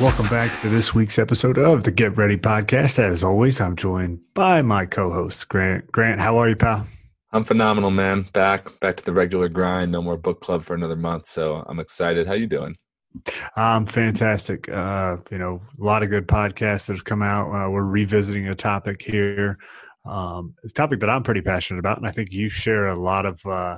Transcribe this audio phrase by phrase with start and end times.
[0.00, 2.98] Welcome back to this week's episode of the Get Ready podcast.
[2.98, 5.92] As always, I'm joined by my co-host Grant.
[5.92, 6.86] Grant, how are you, pal?
[7.32, 8.22] I'm phenomenal, man.
[8.32, 9.92] Back, back to the regular grind.
[9.92, 12.26] No more book club for another month, so I'm excited.
[12.26, 12.76] How you doing?
[13.56, 14.70] I'm fantastic.
[14.70, 17.50] Uh, you know, a lot of good podcasts that have come out.
[17.50, 19.58] Uh, we're revisiting a topic here,
[20.06, 23.26] um, a topic that I'm pretty passionate about, and I think you share a lot
[23.26, 23.76] of uh,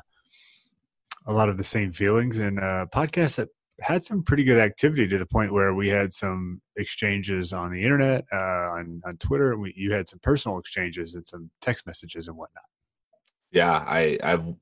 [1.27, 2.39] a lot of the same feelings.
[2.39, 3.49] And uh, podcasts that
[3.83, 7.83] had some pretty good activity to the point where we had some exchanges on the
[7.83, 9.57] internet, uh, on on Twitter.
[9.57, 12.65] We, you had some personal exchanges and some text messages and whatnot.
[13.51, 14.55] Yeah, I, I've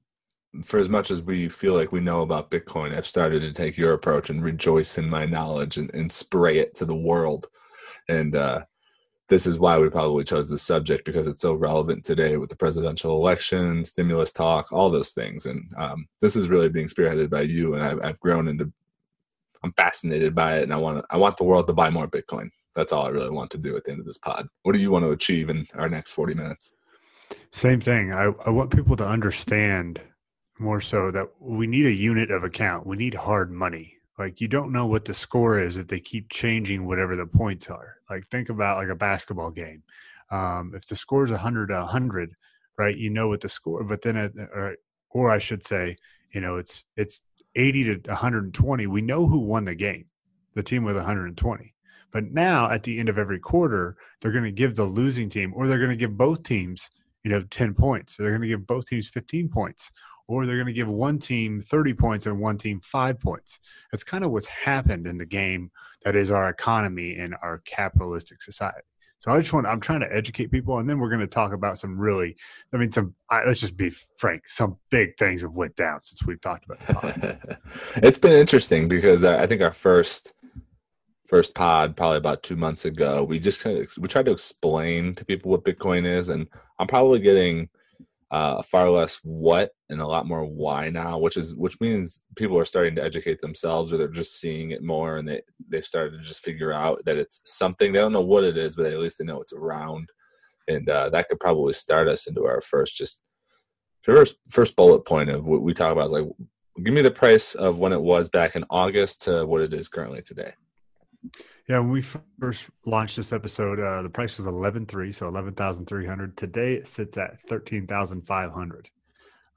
[0.65, 3.77] for as much as we feel like we know about Bitcoin, I've started to take
[3.77, 7.47] your approach and rejoice in my knowledge and, and spray it to the world.
[8.09, 8.63] And uh,
[9.29, 12.57] this is why we probably chose this subject because it's so relevant today with the
[12.57, 15.47] presidential election, stimulus talk, all those things.
[15.47, 17.75] And um, this is really being spearheaded by you.
[17.75, 18.73] And I've, I've grown into,
[19.63, 22.51] I'm fascinated by it, and I want I want the world to buy more Bitcoin.
[22.75, 24.49] That's all I really want to do at the end of this pod.
[24.63, 26.73] What do you want to achieve in our next 40 minutes?
[27.53, 28.13] Same thing.
[28.13, 30.01] I, I want people to understand
[30.59, 32.87] more so that we need a unit of account.
[32.87, 33.95] We need hard money.
[34.19, 37.69] Like you don't know what the score is if they keep changing whatever the points
[37.69, 37.97] are.
[38.09, 39.83] Like think about like a basketball game.
[40.31, 42.35] Um, if the score is 100 to 100,
[42.79, 42.97] right?
[42.97, 44.77] You know what the score, but then it, or,
[45.11, 45.97] or I should say,
[46.33, 47.23] you know, it's it's
[47.55, 48.87] 80 to 120.
[48.87, 50.07] We know who won the game,
[50.55, 51.75] the team with 120.
[52.13, 55.53] But now at the end of every quarter, they're going to give the losing team,
[55.55, 56.91] or they're going to give both teams,
[57.25, 58.17] you know, 10 points.
[58.17, 59.93] So they're going to give both teams 15 points
[60.31, 63.59] or they're going to give one team 30 points and one team five points.
[63.91, 65.73] That's kind of what's happened in the game
[66.05, 68.87] that is our economy in our capitalistic society.
[69.21, 70.79] So I just want, I'm trying to educate people.
[70.79, 72.37] And then we're going to talk about some really,
[72.73, 76.25] I mean, some, I, let's just be frank, some big things have went down since
[76.25, 77.39] we've talked about it.
[77.97, 80.33] it's been interesting because I think our first,
[81.27, 85.15] first pod probably about two months ago we just kind of we tried to explain
[85.15, 86.49] to people what bitcoin is and
[86.81, 87.69] i'm probably getting
[88.31, 92.59] uh, far less what and a lot more why now, which is which means people
[92.59, 96.17] are starting to educate themselves, or they're just seeing it more, and they they've started
[96.17, 97.93] to just figure out that it's something.
[97.93, 100.11] They don't know what it is, but at least they know it's around,
[100.69, 103.23] and uh, that could probably start us into our first just
[104.03, 106.29] first first bullet point of what we talk about is like,
[106.85, 109.89] give me the price of when it was back in August to what it is
[109.89, 110.55] currently today.
[111.69, 112.03] Yeah, when we
[112.41, 116.37] first launched this episode, uh, the price was eleven three, so eleven thousand three hundred.
[116.37, 118.89] Today it sits at thirteen thousand five hundred.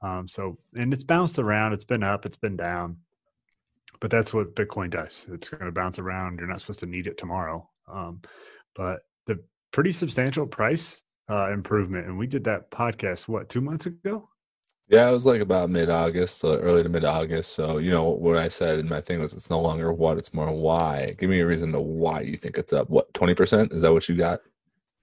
[0.02, 1.74] Um, so, and it's bounced around.
[1.74, 2.26] It's been up.
[2.26, 2.98] It's been down.
[4.02, 5.26] But that's what Bitcoin does.
[5.32, 6.40] It's going to bounce around.
[6.40, 7.70] You're not supposed to need it tomorrow.
[7.88, 8.22] Um,
[8.76, 9.42] but the
[9.72, 14.28] pretty substantial price uh, improvement, and we did that podcast what two months ago.
[14.90, 17.54] Yeah, it was like about mid August, so early to mid August.
[17.54, 20.34] So, you know, what I said in my thing was it's no longer what, it's
[20.34, 21.16] more why.
[21.18, 22.90] Give me a reason to why you think it's up.
[22.90, 23.74] What, 20%?
[23.74, 24.42] Is that what you got?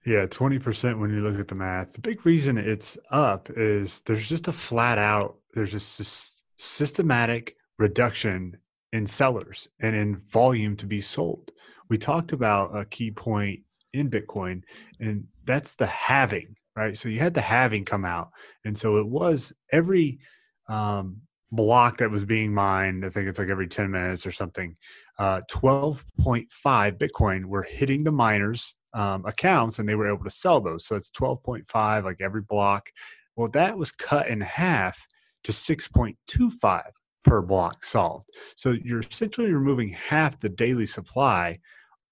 [0.05, 1.93] Yeah, 20% when you look at the math.
[1.93, 8.57] The big reason it's up is there's just a flat out, there's a systematic reduction
[8.93, 11.51] in sellers and in volume to be sold.
[11.89, 13.61] We talked about a key point
[13.93, 14.63] in Bitcoin,
[14.99, 16.97] and that's the halving right?
[16.97, 18.29] So you had the halving come out,
[18.65, 20.19] and so it was every
[20.69, 21.21] um,
[21.51, 23.05] block that was being mined.
[23.05, 24.75] I think it's like every ten minutes or something.
[25.19, 30.23] Uh, Twelve point five Bitcoin were hitting the miners' um, accounts, and they were able
[30.23, 30.85] to sell those.
[30.85, 32.89] So it's twelve point five, like every block.
[33.35, 34.99] Well, that was cut in half
[35.43, 36.91] to six point two five
[37.23, 38.27] per block solved.
[38.55, 41.59] So you're essentially removing half the daily supply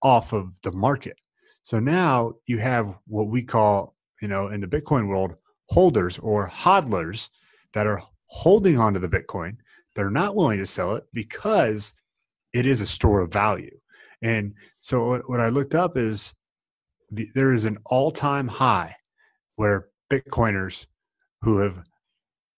[0.04, 1.18] off of the market.
[1.64, 5.36] So now you have what we call you know, in the Bitcoin world,
[5.70, 7.30] holders or hodlers
[7.74, 9.58] that are holding onto the Bitcoin.
[9.96, 11.94] They're not willing to sell it because
[12.54, 13.78] it is a store of value.
[14.22, 16.34] And so what, what I looked up is
[17.12, 18.96] the, there is an all-time high
[19.56, 20.86] where Bitcoiners
[21.42, 21.84] who have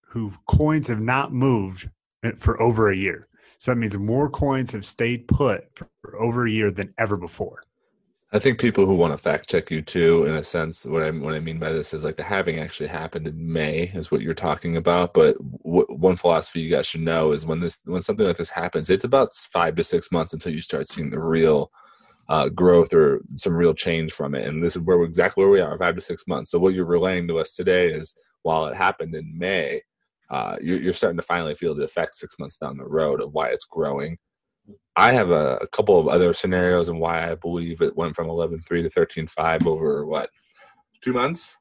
[0.03, 1.89] who coins have not moved
[2.37, 3.29] for over a year.
[3.59, 7.15] So that means more coins have stayed put for, for over a year than ever
[7.15, 7.63] before.
[8.33, 11.11] I think people who want to fact check you too, in a sense, what I
[11.11, 14.21] what I mean by this is like the halving actually happened in May, is what
[14.21, 15.13] you're talking about.
[15.13, 18.51] But w- one philosophy you guys should know is when this when something like this
[18.51, 21.71] happens, it's about five to six months until you start seeing the real
[22.29, 24.47] uh, growth or some real change from it.
[24.47, 26.51] And this is where exactly where we are, five to six months.
[26.51, 29.81] So what you're relaying to us today is while it happened in May,
[30.29, 33.49] uh, you're starting to finally feel the effects six months down the road of why
[33.49, 34.17] it's growing
[34.95, 38.27] I have a, a, couple of other scenarios and why I believe it went from
[38.27, 40.29] 11.3 to 13.5 over what,
[41.01, 41.57] two months?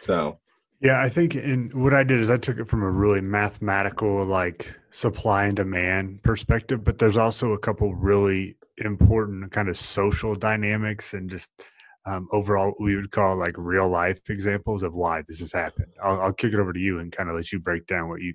[0.00, 0.38] So
[0.80, 4.24] Yeah, I think in what I did is I took it from a really mathematical,
[4.24, 10.34] like supply and demand perspective, but there's also a couple really important kind of social
[10.34, 11.50] dynamics and just
[12.06, 15.92] um, overall we would call like real life examples of why this has happened.
[16.02, 18.22] I'll, I'll kick it over to you and kind of let you break down what
[18.22, 18.34] you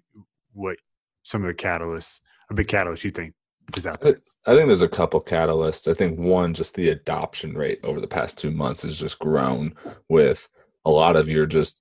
[0.54, 0.78] what
[1.24, 2.20] some of the catalysts,
[2.52, 3.34] a big catalyst you think
[3.78, 4.18] is out there.
[4.46, 5.90] I think there's a couple catalysts.
[5.90, 9.74] I think one, just the adoption rate over the past two months has just grown
[10.10, 10.50] with
[10.84, 11.80] a lot of your just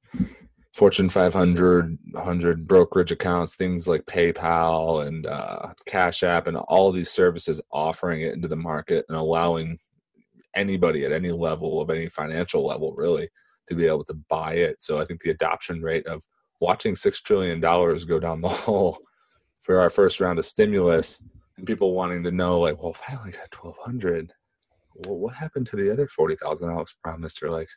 [0.73, 7.11] Fortune 500, 100 brokerage accounts, things like PayPal and uh, Cash App, and all these
[7.11, 9.79] services offering it into the market and allowing
[10.55, 13.29] anybody at any level of any financial level really
[13.69, 14.81] to be able to buy it.
[14.81, 16.23] So I think the adoption rate of
[16.61, 18.99] watching six trillion dollars go down the hole
[19.61, 21.23] for our first round of stimulus
[21.57, 24.33] and people wanting to know like, well, if I only got twelve hundred,
[24.95, 27.43] well, what happened to the other forty thousand Alex promised?
[27.43, 27.69] Or like,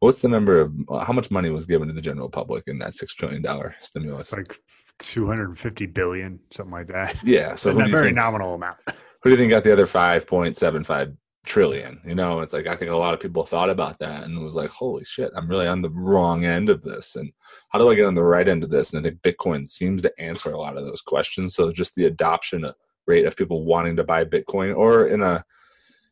[0.00, 0.72] what's the number of
[1.06, 4.32] how much money was given to the general public in that six trillion dollar stimulus?
[4.32, 4.58] It's like
[4.98, 7.16] two hundred and fifty billion, something like that.
[7.24, 8.78] Yeah, so a very think, nominal amount.
[9.22, 11.12] Who do you think got the other five point seven five
[11.44, 12.00] trillion.
[12.04, 14.54] You know, it's like I think a lot of people thought about that and was
[14.54, 17.16] like, holy shit, I'm really on the wrong end of this.
[17.16, 17.32] And
[17.70, 18.92] how do I get on the right end of this?
[18.92, 21.54] And I think Bitcoin seems to answer a lot of those questions.
[21.54, 22.70] So just the adoption
[23.06, 25.44] rate of people wanting to buy Bitcoin or in a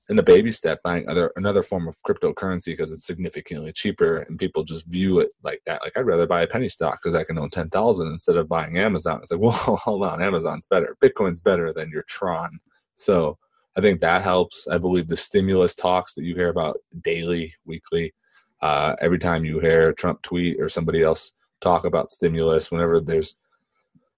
[0.09, 4.41] in a baby step buying other another form of cryptocurrency because it's significantly cheaper and
[4.41, 5.81] people just view it like that.
[5.83, 8.49] Like I'd rather buy a penny stock because I can own ten thousand instead of
[8.49, 9.21] buying Amazon.
[9.23, 10.97] It's like, well, hold on, Amazon's better.
[11.01, 12.59] Bitcoin's better than your Tron.
[12.97, 13.39] So
[13.77, 14.67] I think that helps.
[14.69, 18.15] I believe the stimulus talks that you hear about daily, weekly,
[18.61, 23.37] uh, every time you hear Trump tweet or somebody else talk about stimulus, whenever there's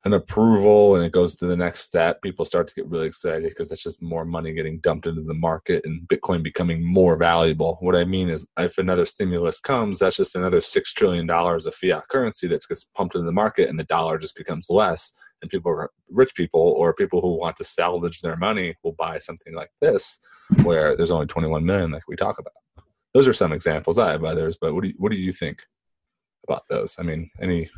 [0.04, 3.48] an approval and it goes to the next step, people start to get really excited
[3.48, 7.76] because that's just more money getting dumped into the market and Bitcoin becoming more valuable.
[7.80, 12.08] What I mean is, if another stimulus comes, that's just another $6 trillion of fiat
[12.08, 15.12] currency that gets pumped into the market and the dollar just becomes less
[15.42, 19.54] and people rich people or people who want to salvage their money will buy something
[19.54, 20.18] like this
[20.62, 22.52] where there's only 21 million like we talk about.
[23.12, 23.98] Those are some examples.
[23.98, 25.62] I have others but what do you, what do you think
[26.46, 26.96] about those?
[26.98, 27.68] I mean any,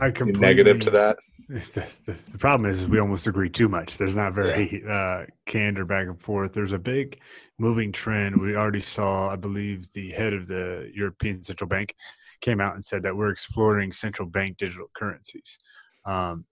[0.00, 1.16] I any negative to that?
[1.48, 3.98] The, the, the, problem is, is we almost agree too much.
[3.98, 4.90] There's not very yeah.
[4.90, 6.54] uh, candor back and forth.
[6.54, 7.20] There's a big
[7.58, 8.40] moving trend.
[8.40, 11.94] We already saw i believe the head of the european central bank
[12.42, 15.58] came out and said that we're exploring central bank digital currencies.
[16.04, 16.44] Um,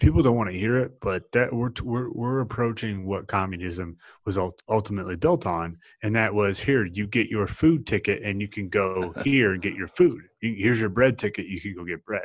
[0.00, 4.38] people don't want to hear it, but that we're we're we're approaching what communism was
[4.68, 8.68] ultimately built on, and that was here you get your food ticket and you can
[8.68, 10.20] go here and get your food.
[10.40, 12.24] Here's your bread ticket, you can go get bread.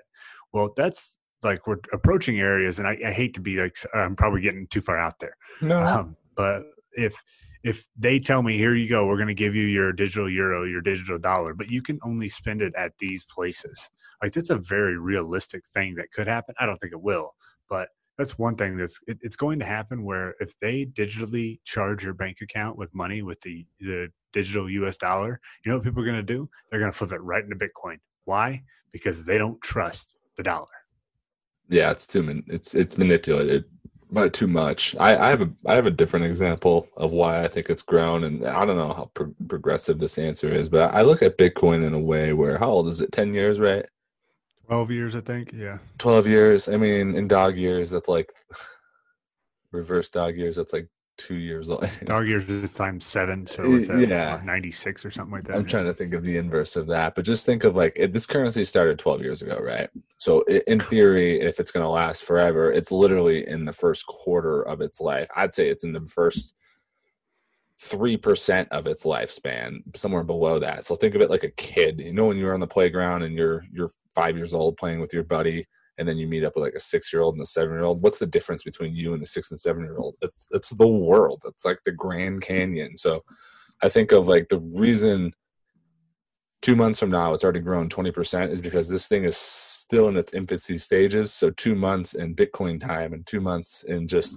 [0.51, 4.42] Well, that's like we're approaching areas, and I, I hate to be like I'm probably
[4.42, 5.36] getting too far out there.
[5.62, 6.63] No, um, but
[6.94, 7.16] if
[7.63, 10.63] if they tell me here you go, we're going to give you your digital euro,
[10.63, 13.89] your digital dollar, but you can only spend it at these places.
[14.24, 16.56] Like that's a very realistic thing that could happen.
[16.60, 17.33] I don't think it will,
[17.69, 22.04] but that's one thing that's it, it's going to happen where if they digitally charge
[22.04, 26.04] your bank account with money with the the digital US dollar, you know what people
[26.04, 26.50] are going to do?
[26.69, 27.98] They're going to flip it right into Bitcoin.
[28.25, 28.62] Why?
[28.92, 30.68] Because they don't trust the dollar.
[31.69, 33.66] Yeah, it's too it's it's manipulated
[34.12, 34.95] by too much.
[35.00, 38.24] I, I have a I have a different example of why I think it's grown,
[38.24, 41.86] and I don't know how pro- progressive this answer is, but I look at Bitcoin
[41.86, 43.12] in a way where how old is it?
[43.12, 43.86] Ten years, right?
[44.69, 45.51] 12 years, I think.
[45.51, 45.80] Yeah.
[45.97, 46.69] 12 years.
[46.69, 48.31] I mean, in dog years, that's like
[49.71, 50.57] reverse dog years.
[50.57, 51.90] That's like two years old.
[52.04, 53.47] dog years is times seven.
[53.47, 54.40] So it's yeah.
[54.45, 55.57] 96 or something like that.
[55.57, 57.16] I'm trying to think of the inverse of that.
[57.16, 59.90] But just think of like it, this currency started 12 years ago, right?
[60.18, 64.61] So in theory, if it's going to last forever, it's literally in the first quarter
[64.61, 65.30] of its life.
[65.35, 66.54] I'd say it's in the first
[67.81, 70.86] 3% of its lifespan somewhere below that.
[70.86, 72.00] So think of it like a kid.
[72.00, 75.14] You know when you're on the playground and you're you're five years old playing with
[75.14, 75.66] your buddy
[75.98, 77.83] and then you meet up with like a six year old and a seven year
[77.83, 80.71] old what's the difference between you and the six and seven year old it's it's
[80.71, 81.44] the world.
[81.45, 82.98] It's like the grand canyon.
[82.98, 83.24] So
[83.81, 85.31] i think of like the reason
[86.62, 90.18] two months from now it's already grown 20% is because this thing is still in
[90.18, 91.31] its infancy stages.
[91.33, 94.36] So two months in bitcoin time and two months in just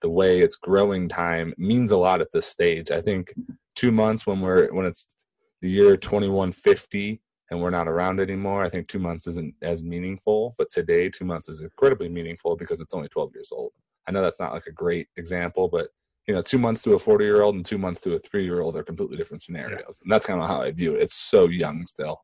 [0.00, 2.90] the way it's growing time means a lot at this stage.
[2.90, 3.34] I think
[3.74, 5.14] two months when we're when it's
[5.60, 10.54] the year 2150 and we're not around anymore, I think two months isn't as meaningful.
[10.56, 13.72] But today, two months is incredibly meaningful because it's only 12 years old.
[14.06, 15.88] I know that's not like a great example, but
[16.26, 18.44] you know, two months to a 40 year old and two months to a three
[18.44, 19.80] year old are completely different scenarios.
[19.80, 20.02] Yeah.
[20.02, 21.02] And that's kind of how I view it.
[21.02, 22.22] It's so young still.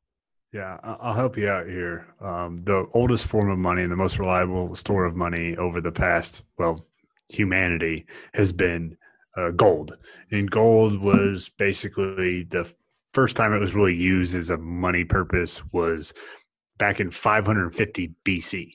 [0.53, 2.07] Yeah, I'll help you out here.
[2.21, 5.93] Um, the oldest form of money and the most reliable store of money over the
[5.93, 6.87] past, well,
[7.29, 8.97] humanity has been
[9.37, 9.97] uh, gold.
[10.31, 12.73] And gold was basically the
[13.13, 16.13] first time it was really used as a money purpose was
[16.79, 18.73] back in 550 BC.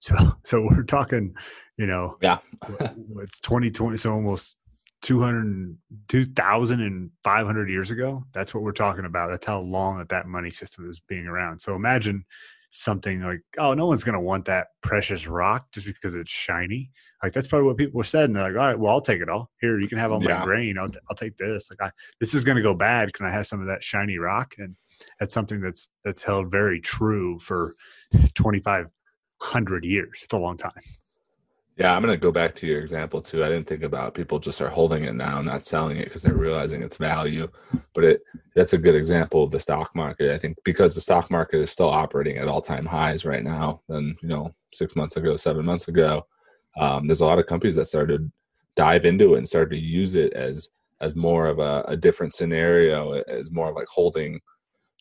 [0.00, 0.14] So
[0.44, 1.34] so we're talking,
[1.76, 2.38] you know, yeah,
[2.80, 4.56] it's 2020, so almost
[5.02, 5.76] 200
[6.08, 8.24] 2,500 years ago.
[8.32, 9.30] That's what we're talking about.
[9.30, 11.60] That's how long that that money system is being around.
[11.60, 12.24] So imagine
[12.70, 16.90] something like, oh, no one's going to want that precious rock just because it's shiny.
[17.22, 18.24] Like that's probably what people were said.
[18.24, 19.50] And they're like, all right, well, I'll take it all.
[19.60, 20.44] Here, you can have all my yeah.
[20.44, 20.78] grain.
[20.78, 21.70] I'll, I'll take this.
[21.70, 23.12] Like, I, this is going to go bad.
[23.14, 24.54] Can I have some of that shiny rock?
[24.58, 24.76] And
[25.18, 27.72] that's something that's that's held very true for
[28.12, 30.20] 2,500 years.
[30.22, 30.72] It's a long time.
[31.78, 33.44] Yeah, I'm going to go back to your example too.
[33.44, 36.34] I didn't think about people just are holding it now, not selling it because they're
[36.34, 37.48] realizing its value.
[37.94, 38.22] But it
[38.56, 40.32] that's a good example of the stock market.
[40.32, 43.82] I think because the stock market is still operating at all time highs right now
[43.88, 46.26] than you know six months ago, seven months ago.
[46.76, 48.32] Um, there's a lot of companies that started
[48.74, 50.70] dive into it and started to use it as
[51.00, 54.40] as more of a, a different scenario, as more of like holding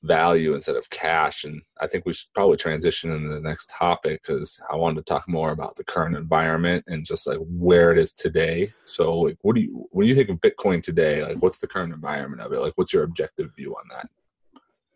[0.08, 1.44] value instead of cash.
[1.44, 5.14] And I think we should probably transition into the next topic because I wanted to
[5.14, 8.74] talk more about the current environment and just like where it is today.
[8.86, 11.24] So, like, what do you when you think of Bitcoin today?
[11.24, 12.60] Like, what's the current environment of it?
[12.60, 14.10] Like, what's your objective view on that?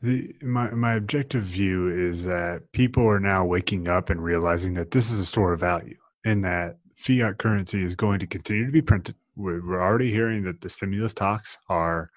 [0.01, 4.91] The, my my objective view is that people are now waking up and realizing that
[4.91, 8.72] this is a store of value, and that fiat currency is going to continue to
[8.72, 9.15] be printed.
[9.36, 12.12] We're, we're already hearing that the stimulus talks are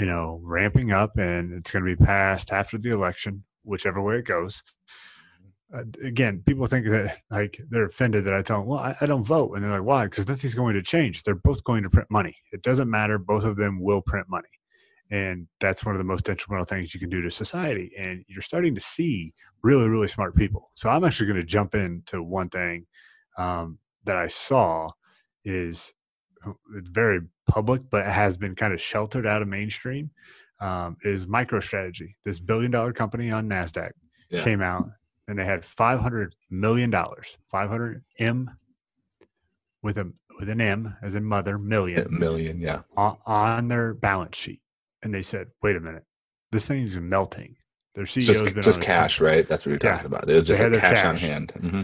[0.00, 4.16] you know, ramping up and it's going to be passed after the election, whichever way
[4.16, 4.62] it goes.
[5.72, 9.06] Uh, again, people think that like they're offended that I tell them, well, I, I
[9.06, 9.52] don't vote.
[9.52, 10.06] And they're like, why?
[10.06, 11.22] Because nothing's going to change.
[11.22, 12.34] They're both going to print money.
[12.50, 13.18] It doesn't matter.
[13.18, 14.48] Both of them will print money.
[15.10, 17.92] And that's one of the most detrimental things you can do to society.
[17.98, 20.70] And you're starting to see really, really smart people.
[20.76, 22.86] So I'm actually going to jump into one thing
[23.36, 24.90] um, that I saw
[25.44, 25.92] is
[26.76, 30.10] it's very public, but has been kind of sheltered out of mainstream,
[30.60, 32.14] um, is MicroStrategy.
[32.24, 33.90] This billion dollar company on NASDAQ
[34.30, 34.42] yeah.
[34.42, 34.90] came out
[35.28, 38.50] and they had $500 million, 500 M
[39.82, 42.06] with a, with an M as in mother, million.
[42.06, 42.80] A million, yeah.
[42.96, 44.60] On, on, their balance sheet.
[45.02, 46.04] And they said, wait a minute,
[46.50, 47.56] this thing's melting.
[47.94, 49.48] Their CEO's just, been just cash, right?
[49.48, 49.96] That's what you're yeah.
[49.96, 50.28] talking about.
[50.28, 51.52] It was just like cash, cash, on hand.
[51.56, 51.82] Mm-hmm.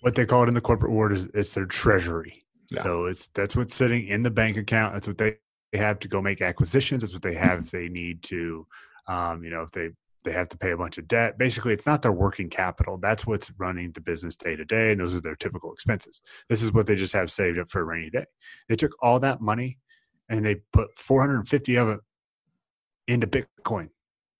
[0.00, 2.43] What they call it in the corporate world is it's their treasury.
[2.72, 2.82] Yeah.
[2.82, 4.94] So it's that's what's sitting in the bank account.
[4.94, 5.36] That's what they
[5.72, 7.02] have to go make acquisitions.
[7.02, 8.66] That's what they have if they need to,
[9.06, 9.90] um, you know, if they
[10.24, 11.36] they have to pay a bunch of debt.
[11.36, 12.96] Basically, it's not their working capital.
[12.96, 16.22] That's what's running the business day to day, and those are their typical expenses.
[16.48, 18.24] This is what they just have saved up for a rainy day.
[18.68, 19.78] They took all that money
[20.28, 22.00] and they put 450 of it
[23.06, 23.90] into Bitcoin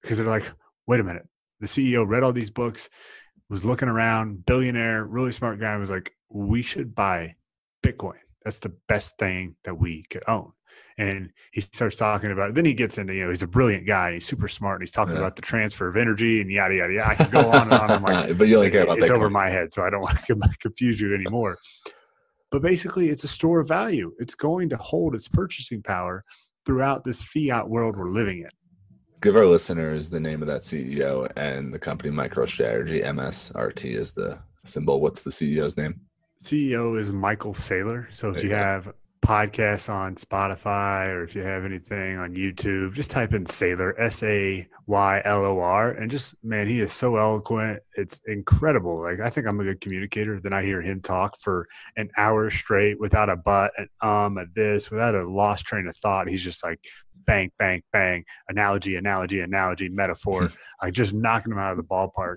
[0.03, 0.51] because they're like,
[0.87, 1.27] wait a minute.
[1.61, 2.89] The CEO read all these books,
[3.49, 7.35] was looking around, billionaire, really smart guy, was like, we should buy
[7.85, 8.19] Bitcoin.
[8.45, 10.53] That's the best thing that we could own.
[10.97, 12.55] And he starts talking about it.
[12.55, 14.77] Then he gets into, you know, he's a brilliant guy and he's super smart.
[14.77, 15.21] And he's talking yeah.
[15.21, 17.11] about the transfer of energy and yada, yada, yada.
[17.11, 17.91] I can go on and on.
[17.91, 19.73] I'm like, but you only care about It's over my head.
[19.73, 21.59] So I don't want to confuse you anymore.
[22.51, 24.13] But basically, it's a store of value.
[24.19, 26.25] It's going to hold its purchasing power
[26.65, 28.51] throughout this fiat world we're living in.
[29.21, 33.05] Give our listeners the name of that CEO and the company MicroStrategy.
[33.05, 35.01] MSRT is the symbol.
[35.01, 36.03] What's the CEO's name?
[36.45, 38.07] CEO is Michael Saylor.
[38.15, 43.11] So if you have podcasts on Spotify or if you have anything on YouTube, just
[43.11, 47.17] type in Saylor, S A Y L O R, and just man, he is so
[47.17, 47.81] eloquent.
[47.95, 49.01] It's incredible.
[49.01, 50.39] Like I think I'm a good communicator.
[50.39, 54.45] Then I hear him talk for an hour straight without a but, an um, a
[54.55, 56.29] this, without a lost train of thought.
[56.29, 56.79] He's just like
[57.27, 62.37] bang, bang, bang, analogy, analogy, analogy, metaphor, like just knocking him out of the ballpark.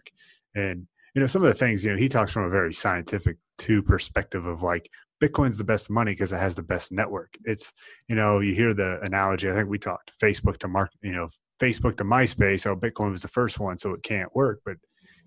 [0.56, 0.88] And
[1.18, 3.82] you know, some of the things, you know, he talks from a very scientific to
[3.82, 4.88] perspective of like
[5.20, 7.34] Bitcoin's the best money because it has the best network.
[7.44, 7.74] It's,
[8.08, 9.50] you know, you hear the analogy.
[9.50, 11.28] I think we talked Facebook to mark, you know,
[11.60, 12.68] Facebook to MySpace.
[12.68, 14.60] Oh, Bitcoin was the first one, so it can't work.
[14.64, 14.78] But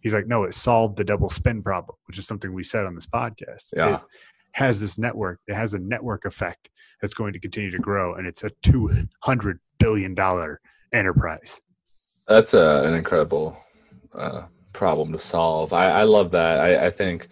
[0.01, 2.95] he's like, no, it solved the double spend problem, which is something we said on
[2.95, 3.71] this podcast.
[3.75, 3.97] Yeah.
[3.97, 4.01] It
[4.53, 5.41] has this network.
[5.49, 6.71] It has a network effect
[7.01, 8.95] that's going to continue to grow, and it's a two
[9.25, 10.61] hundred billion dollar
[10.95, 11.61] enterprise.
[12.29, 13.59] That's a, an incredible
[14.15, 15.73] uh, problem to solve.
[15.73, 16.61] I, I love that.
[16.61, 17.29] I, I think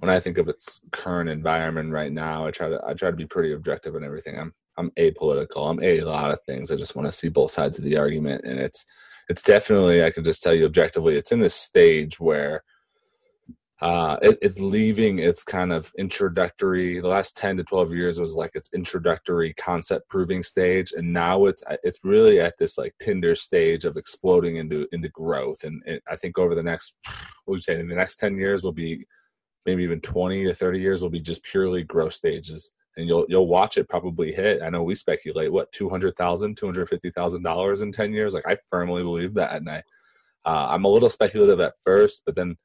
[0.00, 3.16] when I think of its current environment right now, I try to I try to
[3.16, 4.38] be pretty objective in everything.
[4.38, 5.68] I'm I'm apolitical.
[5.68, 6.70] I'm a, lot of things.
[6.70, 8.84] I just want to see both sides of the argument, and it's
[9.28, 12.62] it's definitely I can just tell you objectively, it's in this stage where
[13.80, 17.00] uh, it, it's leaving its kind of introductory.
[17.00, 21.46] The last ten to twelve years was like its introductory concept proving stage, and now
[21.46, 25.64] it's it's really at this like Tinder stage of exploding into into growth.
[25.64, 26.96] And it, I think over the next,
[27.44, 29.06] what would you say, in the next ten years will be
[29.66, 33.48] maybe even 20 to 30 years will be just purely growth stages and you'll you'll
[33.48, 38.32] watch it probably hit i know we speculate what 200000 250000 dollars in 10 years
[38.32, 39.82] like i firmly believe that and i
[40.44, 42.56] Uh, I'm a little speculative at first, but then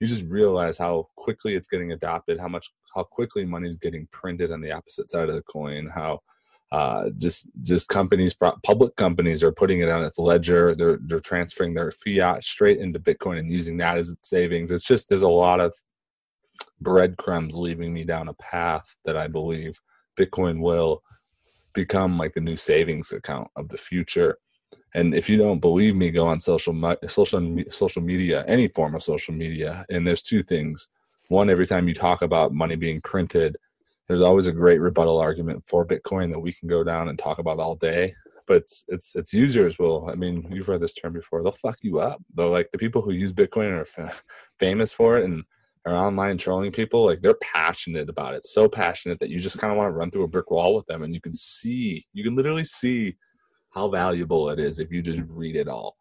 [0.00, 4.08] you just realize how quickly it's getting adopted, how much how quickly money is getting
[4.10, 6.20] printed on the opposite side of the coin, how
[6.72, 10.74] uh, just just companies, public companies, are putting it on its ledger.
[10.74, 14.70] They're they're transferring their fiat straight into Bitcoin and using that as its savings.
[14.70, 15.74] It's just there's a lot of
[16.80, 19.80] breadcrumbs leading me down a path that I believe
[20.18, 21.02] Bitcoin will
[21.74, 24.38] become like the new savings account of the future.
[24.94, 26.74] And if you don't believe me, go on social
[27.06, 29.84] social social media, any form of social media.
[29.88, 30.88] And there's two things.
[31.28, 33.56] One, every time you talk about money being printed,
[34.08, 37.38] there's always a great rebuttal argument for Bitcoin that we can go down and talk
[37.38, 38.14] about all day.
[38.48, 40.10] But it's it's, it's users will.
[40.10, 41.42] I mean, you've heard this term before.
[41.42, 42.20] They'll fuck you up.
[42.34, 44.24] They're like the people who use Bitcoin are f-
[44.58, 45.44] famous for it and
[45.86, 47.06] are online trolling people.
[47.06, 50.10] Like they're passionate about it, so passionate that you just kind of want to run
[50.10, 53.16] through a brick wall with them, and you can see, you can literally see
[53.70, 55.96] how valuable it is if you just read it all.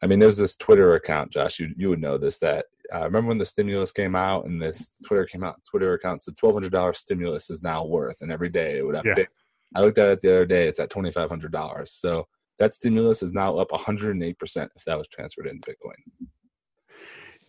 [0.00, 1.58] I mean, there's this Twitter account, Josh.
[1.58, 2.38] You you would know this.
[2.38, 5.60] That uh, remember when the stimulus came out and this Twitter came out.
[5.68, 8.94] Twitter account said twelve hundred dollars stimulus is now worth, and every day it would
[8.94, 9.16] update.
[9.16, 9.24] Yeah.
[9.74, 10.68] I looked at it the other day.
[10.68, 11.90] It's at twenty five hundred dollars.
[11.90, 15.48] So that stimulus is now up one hundred and eight percent if that was transferred
[15.48, 16.28] into Bitcoin.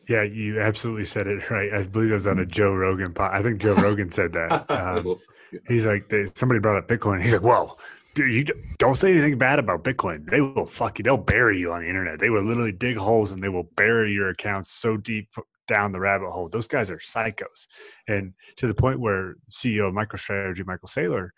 [0.10, 1.72] Yeah, you absolutely said it right.
[1.72, 3.14] I believe it was on a Joe Rogan.
[3.14, 3.32] Pod.
[3.32, 4.66] I think Joe Rogan said that.
[4.70, 5.18] Um,
[5.68, 7.22] he's like, they, somebody brought up Bitcoin.
[7.22, 7.80] He's like, well,
[8.20, 10.30] dude, you don't say anything bad about Bitcoin.
[10.30, 11.04] They will fuck you.
[11.04, 12.20] They'll bury you on the internet.
[12.20, 15.30] They will literally dig holes and they will bury your accounts so deep
[15.68, 16.50] down the rabbit hole.
[16.50, 17.68] Those guys are psychos.
[18.08, 21.30] And to the point where CEO of MicroStrategy, Michael Saylor,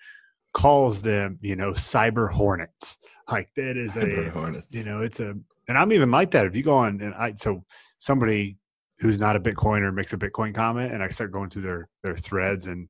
[0.54, 2.98] calls them, you know, cyber hornets.
[3.32, 4.76] Like that is cyber a, hornets.
[4.76, 5.36] you know, it's a,
[5.68, 6.48] and I'm even like that.
[6.48, 7.64] If you go on and I, so
[8.00, 8.58] somebody
[9.00, 12.16] who's not a Bitcoiner makes a Bitcoin comment, and I start going through their their
[12.16, 12.90] threads, and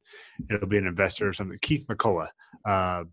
[0.50, 1.60] it'll be an investor or something.
[1.62, 2.29] Keith McCullough,
[2.65, 3.03] uh,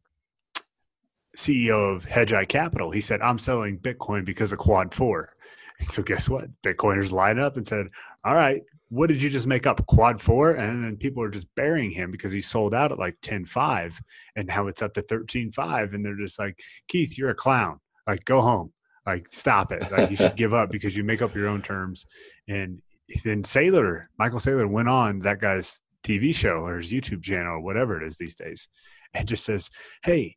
[1.39, 5.37] CEO of Hedgeye Capital, he said, "I'm selling Bitcoin because of Quad 4.
[5.79, 6.49] And so guess what?
[6.63, 7.87] Bitcoiners line up and said,
[8.25, 9.87] "All right, what did you just make up?
[9.87, 13.21] Quad 4?" And then people are just burying him because he sold out at like
[13.21, 14.01] 10.5
[14.35, 17.79] and now it's up to 13.5 and they're just like, "Keith, you're a clown.
[18.07, 18.73] Like go home."
[19.07, 19.91] Like, stop it.
[19.91, 22.05] Like, you should give up because you make up your own terms.
[22.47, 22.83] And
[23.25, 27.61] then Saylor, Michael Saylor went on that guy's TV show or his YouTube channel or
[27.61, 28.69] whatever it is these days
[29.15, 29.71] and just says,
[30.03, 30.37] Hey,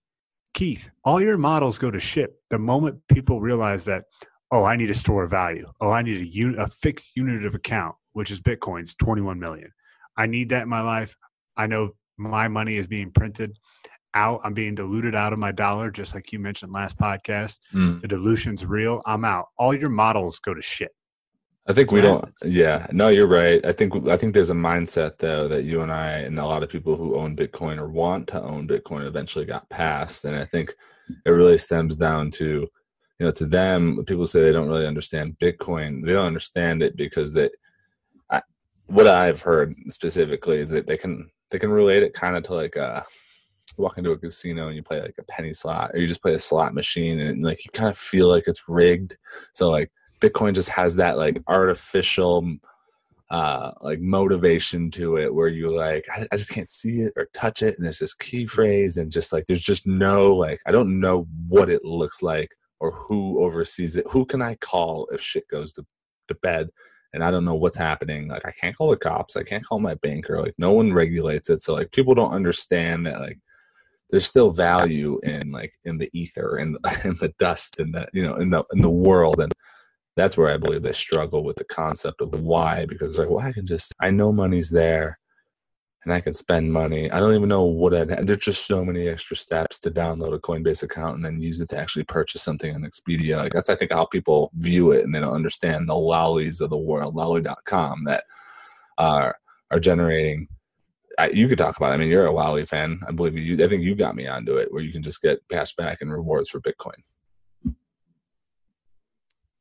[0.54, 4.04] Keith, all your models go to ship the moment people realize that,
[4.52, 5.68] oh, I need a store of value.
[5.80, 9.72] Oh, I need a, unit, a fixed unit of account, which is Bitcoin's 21 million.
[10.18, 11.16] I need that in my life.
[11.56, 13.58] I know my money is being printed
[14.14, 14.42] out.
[14.44, 17.60] I'm being diluted out of my dollar, just like you mentioned last podcast.
[17.74, 18.02] Mm.
[18.02, 19.02] The dilution's real.
[19.06, 19.48] I'm out.
[19.58, 20.92] All your models go to shit.
[21.68, 22.28] I think we don't.
[22.44, 23.64] Yeah, no, you're right.
[23.66, 26.64] I think I think there's a mindset though that you and I and a lot
[26.64, 30.44] of people who own Bitcoin or want to own Bitcoin eventually got past, and I
[30.44, 30.74] think
[31.26, 32.46] it really stems down to
[33.20, 36.04] you know to them people say they don't really understand Bitcoin.
[36.04, 37.52] They don't understand it because that
[38.92, 42.54] what I've heard specifically is that they can they can relate it kind of to
[42.54, 43.02] like uh,
[43.78, 46.22] a walk into a casino and you play like a penny slot or you just
[46.22, 49.16] play a slot machine and like you kind of feel like it's rigged.
[49.54, 49.92] So like
[50.22, 52.58] Bitcoin just has that like artificial
[53.30, 57.30] uh like motivation to it where you like I, I, just can't see it or
[57.34, 60.72] touch it and there's this key phrase and just like there's just no like I
[60.72, 62.50] don't know what it looks like
[62.82, 64.06] or who oversees it.
[64.12, 65.86] Who can I call if shit goes to,
[66.28, 66.70] to bed?
[67.14, 68.28] and I don't know what's happening.
[68.28, 69.36] Like I can't call the cops.
[69.36, 70.42] I can't call my banker.
[70.42, 71.62] Like no one regulates it.
[71.62, 73.40] So like people don't understand that like
[74.10, 78.08] there's still value in like in the ether and in, in the dust and the
[78.14, 79.54] you know in the in the world and
[80.16, 83.52] that's where I believe they struggle with the concept of why because like well I
[83.52, 85.20] can just I know money's there
[86.04, 87.12] and I can spend money.
[87.12, 90.40] I don't even know what I'd there's just so many extra steps to download a
[90.40, 93.38] Coinbase account and then use it to actually purchase something on Expedia.
[93.38, 96.70] Like that's I think how people view it and they don't understand the lollies of
[96.70, 98.24] the world, lolli.com that
[98.98, 99.38] are
[99.70, 100.48] are generating
[101.20, 101.92] I, you could talk about.
[101.92, 101.96] It.
[101.96, 103.00] I mean, you're a Lolli fan.
[103.08, 103.64] I believe you.
[103.64, 106.12] I think you got me onto it, where you can just get cash back and
[106.12, 106.96] rewards for Bitcoin.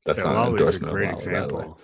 [0.04, 1.78] That's yeah, not an endorsement a great example.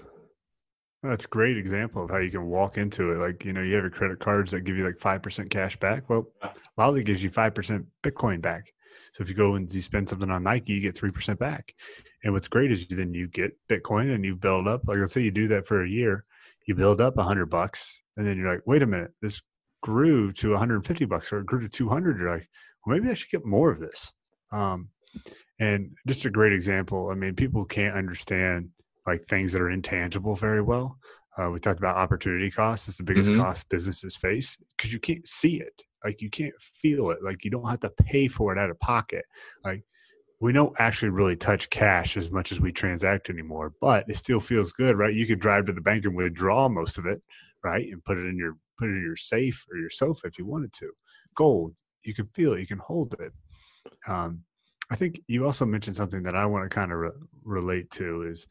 [1.03, 3.19] That's a great example of how you can walk into it.
[3.19, 6.09] Like, you know, you have your credit cards that give you like 5% cash back.
[6.09, 6.27] Well,
[6.77, 8.73] Lolli gives you 5% Bitcoin back.
[9.13, 11.75] So if you go and you spend something on Nike, you get 3% back.
[12.25, 14.83] And what's great is then you get Bitcoin and you build up.
[14.87, 16.25] Like, let's say you do that for a year,
[16.67, 18.03] you build up a hundred bucks.
[18.17, 19.41] And then you're like, wait a minute, this
[19.87, 22.49] grew to 150 bucks or it grew to 200 you're like
[22.85, 24.13] well maybe i should get more of this
[24.51, 24.89] um,
[25.59, 28.69] and just a great example i mean people can't understand
[29.07, 30.99] like things that are intangible very well
[31.39, 33.41] uh, we talked about opportunity costs it's the biggest mm-hmm.
[33.41, 37.51] cost businesses face because you can't see it like you can't feel it like you
[37.51, 39.25] don't have to pay for it out of pocket
[39.65, 39.83] like
[40.41, 44.41] we don't actually really touch cash as much as we transact anymore, but it still
[44.41, 45.15] feels good, right?
[45.15, 47.23] You could drive to the bank and withdraw most of it,
[47.65, 47.87] right?
[47.91, 50.45] And put it in your put it in your safe or your sofa if you
[50.45, 50.91] wanted to.
[51.35, 53.33] Gold, you can feel it, you can hold it.
[54.07, 54.43] Um,
[54.91, 57.11] I think you also mentioned something that I want to kind of re-
[57.45, 58.47] relate to is,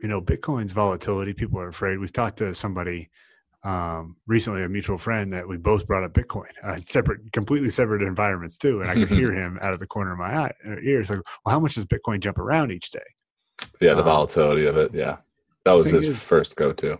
[0.00, 1.32] you know, Bitcoin's volatility.
[1.32, 1.98] People are afraid.
[1.98, 3.08] We've talked to somebody
[3.66, 8.02] um, recently, a mutual friend that we both brought up Bitcoin, uh, separate, completely separate
[8.02, 8.80] environments too.
[8.80, 11.20] And I could hear him out of the corner of my eye, uh, ears like,
[11.44, 13.00] well, how much does Bitcoin jump around each day?
[13.80, 14.94] Yeah, the um, volatility of it.
[14.94, 15.16] Yeah,
[15.64, 16.98] that was his is, first go-to.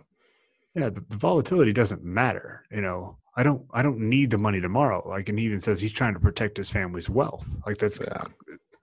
[0.75, 2.65] Yeah, the, the volatility doesn't matter.
[2.69, 5.07] You know, I don't, I don't need the money tomorrow.
[5.07, 7.47] Like, and he even says he's trying to protect his family's wealth.
[7.65, 8.23] Like that's yeah.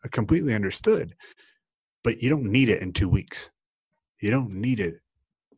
[0.08, 1.14] Completely understood.
[2.02, 3.50] But you don't need it in two weeks.
[4.20, 5.00] You don't need it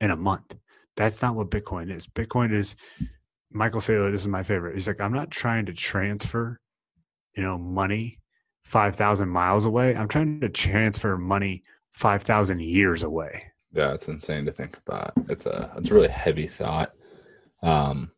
[0.00, 0.54] in a month
[0.96, 2.06] that's not what Bitcoin is.
[2.06, 2.74] Bitcoin is
[3.52, 4.10] Michael Saylor.
[4.10, 4.74] This is my favorite.
[4.74, 6.58] He's like, I'm not trying to transfer,
[7.34, 8.18] you know, money
[8.64, 9.94] five thousand miles away.
[9.94, 13.44] I'm trying to transfer money five thousand years away.
[13.72, 15.12] Yeah, it's insane to think about.
[15.28, 16.92] It's a it's a really heavy thought.
[17.62, 18.10] Um,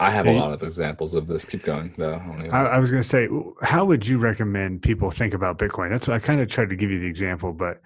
[0.00, 1.44] I have a lot of examples of this.
[1.44, 2.20] Keep going, though.
[2.50, 3.28] I, I was going to say,
[3.62, 5.90] how would you recommend people think about Bitcoin?
[5.90, 7.80] That's what I kind of tried to give you the example, but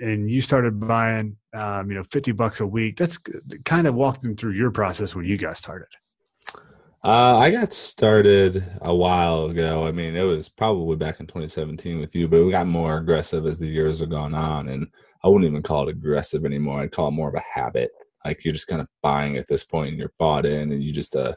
[0.00, 2.96] and you started buying, um, you know, 50 bucks a week.
[2.96, 3.18] That's
[3.64, 5.88] kind of walk them through your process when you got started.
[7.04, 9.86] Uh, I got started a while ago.
[9.86, 13.46] I mean, it was probably back in 2017 with you, but we got more aggressive
[13.46, 14.68] as the years have gone on.
[14.68, 14.88] And
[15.22, 16.80] I wouldn't even call it aggressive anymore.
[16.80, 17.90] I'd call it more of a habit.
[18.26, 20.92] Like you're just kind of buying at this point and you're bought in and you
[20.92, 21.34] just, uh,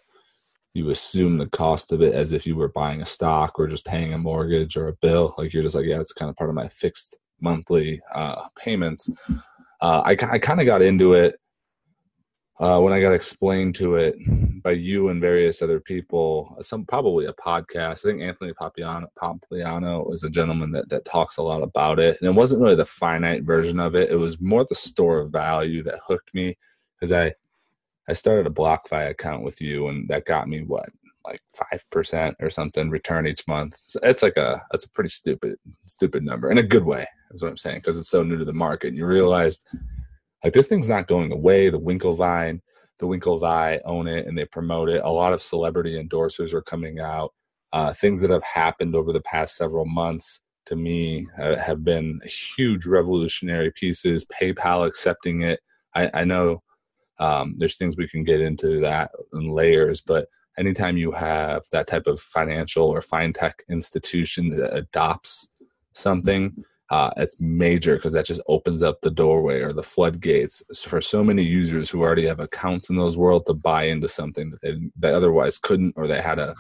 [0.74, 3.86] you assume the cost of it as if you were buying a stock or just
[3.86, 5.34] paying a mortgage or a bill.
[5.38, 9.10] Like you're just like, yeah, it's kind of part of my fixed monthly uh, payments.
[9.82, 11.40] Uh, I, I kind of got into it
[12.60, 14.16] uh, when I got explained to it
[14.62, 16.58] by you and various other people.
[16.60, 18.06] Some probably a podcast.
[18.06, 22.18] I think Anthony Pompliano, Pompliano is a gentleman that that talks a lot about it,
[22.20, 24.12] and it wasn't really the finite version of it.
[24.12, 26.58] It was more the store of value that hooked me
[27.00, 27.34] because I
[28.08, 30.90] I started a BlockFi account with you, and that got me what
[31.26, 33.78] like five percent or something return each month.
[33.86, 37.08] So it's like a that's a pretty stupid stupid number in a good way.
[37.32, 38.90] Is what I'm saying because it's so new to the market.
[38.90, 39.66] And you realized
[40.44, 41.70] like this thing's not going away.
[41.70, 42.60] The Winklevi,
[42.98, 45.04] the Winklevi own it and they promote it.
[45.04, 47.34] A lot of celebrity endorsers are coming out.
[47.72, 52.20] Uh, things that have happened over the past several months to me uh, have been
[52.26, 54.26] huge revolutionary pieces.
[54.26, 55.60] PayPal accepting it.
[55.94, 56.64] I, I know
[57.20, 60.28] um, there's things we can get into that in layers, but
[60.58, 65.50] anytime you have that type of financial or fintech institution that adopts
[65.94, 71.02] something, uh, it's major because that just opens up the doorway or the floodgates for
[71.02, 74.62] so many users who already have accounts in those world to buy into something that
[74.62, 76.56] they that otherwise couldn't, or they had a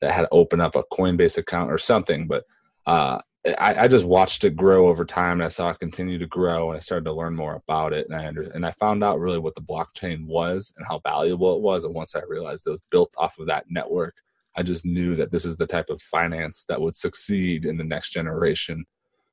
[0.00, 2.26] that had to open up a Coinbase account or something.
[2.26, 2.44] But
[2.86, 3.20] uh,
[3.58, 6.70] I, I, just watched it grow over time, and I saw it continue to grow,
[6.70, 9.20] and I started to learn more about it, and I under, and I found out
[9.20, 11.84] really what the blockchain was and how valuable it was.
[11.84, 14.16] And once I realized it was built off of that network,
[14.56, 17.84] I just knew that this is the type of finance that would succeed in the
[17.84, 18.86] next generation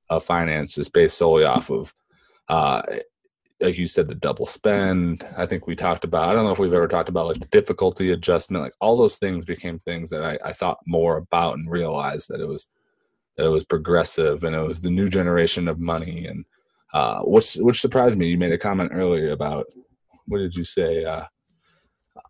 [0.10, 1.94] of finance, just based solely off of,
[2.50, 2.82] uh,
[3.62, 5.26] like you said, the double spend.
[5.38, 6.28] I think we talked about.
[6.28, 8.64] I don't know if we've ever talked about like the difficulty adjustment.
[8.64, 12.42] Like all those things became things that I, I thought more about and realized that
[12.42, 12.68] it was
[13.38, 16.46] that it was progressive and it was the new generation of money and
[16.94, 18.28] uh, which which surprised me.
[18.28, 19.66] You made a comment earlier about
[20.28, 21.04] what did you say?
[21.04, 21.26] Uh,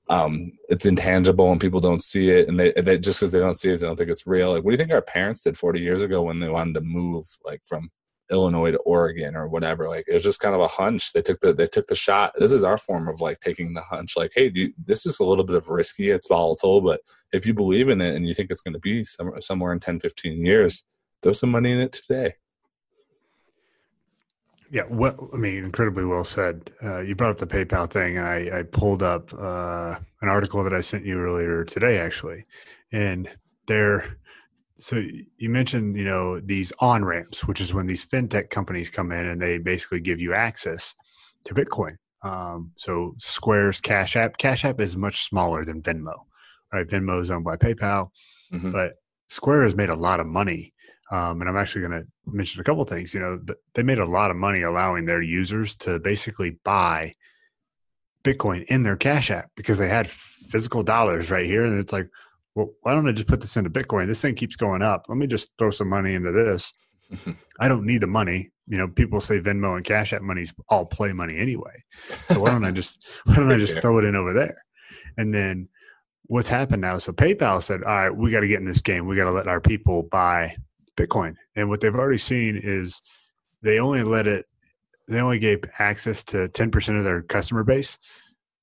[0.10, 3.56] um, it's intangible and people don't see it, and they, they just because they don't
[3.56, 4.54] see it, they don't think it's real.
[4.54, 6.82] Like, what do you think our parents did 40 years ago when they wanted to
[6.82, 7.90] move, like from
[8.32, 9.90] Illinois to Oregon or whatever?
[9.90, 11.12] Like, it was just kind of a hunch.
[11.12, 12.34] They took the they took the shot.
[12.38, 14.16] This is our form of like taking the hunch.
[14.16, 16.10] Like, hey, this is a little bit of risky.
[16.10, 17.02] It's volatile, but
[17.34, 19.80] if you believe in it and you think it's going to be somewhere somewhere in
[19.82, 20.84] 10, 15 years,
[21.24, 22.36] throw some money in it today.
[24.70, 26.72] Yeah, well, I mean, incredibly well said.
[26.84, 30.64] Uh, you brought up the PayPal thing, and I, I pulled up uh, an article
[30.64, 32.46] that I sent you earlier today, actually,
[32.92, 33.30] and
[33.68, 34.18] there.
[34.80, 35.02] So
[35.38, 39.28] you mentioned, you know, these on ramps, which is when these fintech companies come in
[39.28, 40.94] and they basically give you access
[41.46, 41.96] to Bitcoin.
[42.24, 46.16] Um, so Square's Cash App, Cash App is much smaller than Venmo,
[46.74, 46.88] right?
[46.88, 48.10] Venmo is owned by PayPal,
[48.52, 48.72] mm-hmm.
[48.72, 48.96] but
[49.30, 50.73] Square has made a lot of money
[51.14, 53.14] um, and I'm actually going to mention a couple things.
[53.14, 53.40] You know,
[53.76, 57.14] they made a lot of money allowing their users to basically buy
[58.24, 62.10] Bitcoin in their Cash App because they had physical dollars right here, and it's like,
[62.56, 64.08] well, why don't I just put this into Bitcoin?
[64.08, 65.06] This thing keeps going up.
[65.08, 66.74] Let me just throw some money into this.
[67.60, 68.50] I don't need the money.
[68.68, 71.84] You know, people say Venmo and Cash App money's all play money anyway.
[72.30, 74.58] So why don't I just why don't I just throw it in over there?
[75.20, 75.70] And then
[76.24, 76.98] what's happened now?
[76.98, 79.06] So PayPal said, all right, we got to get in this game.
[79.06, 80.56] We got to let our people buy
[80.98, 81.36] Bitcoin.
[81.56, 83.02] And what they've already seen is
[83.62, 84.46] they only let it,
[85.08, 87.98] they only gave access to 10% of their customer base.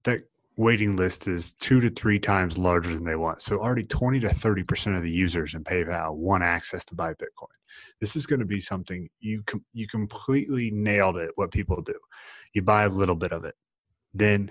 [0.04, 0.22] That
[0.56, 3.40] waiting list is two to three times larger than they want.
[3.40, 7.48] So already 20 to 30% of the users in PayPal want access to buy Bitcoin.
[8.00, 11.30] This is going to be something you com- you completely nailed it.
[11.36, 11.94] What people do,
[12.52, 13.54] you buy a little bit of it,
[14.12, 14.50] then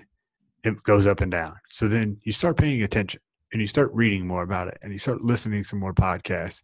[0.64, 1.54] it goes up and down.
[1.70, 3.20] So then you start paying attention
[3.52, 6.62] and you start reading more about it and you start listening to some more podcasts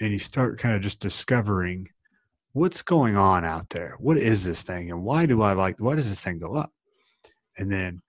[0.00, 1.88] and you start kind of just discovering
[2.52, 3.96] what's going on out there.
[3.98, 6.72] What is this thing and why do I like why does this thing go up?
[7.56, 8.00] And then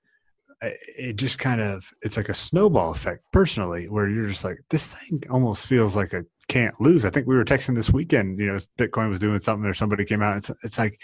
[0.61, 4.59] uh, it just kind of it's like a snowball effect personally where you're just like
[4.69, 7.05] this thing almost feels like a can't lose.
[7.05, 10.03] I think we were texting this weekend, you know, Bitcoin was doing something or somebody
[10.03, 10.37] came out.
[10.37, 10.99] It's it's like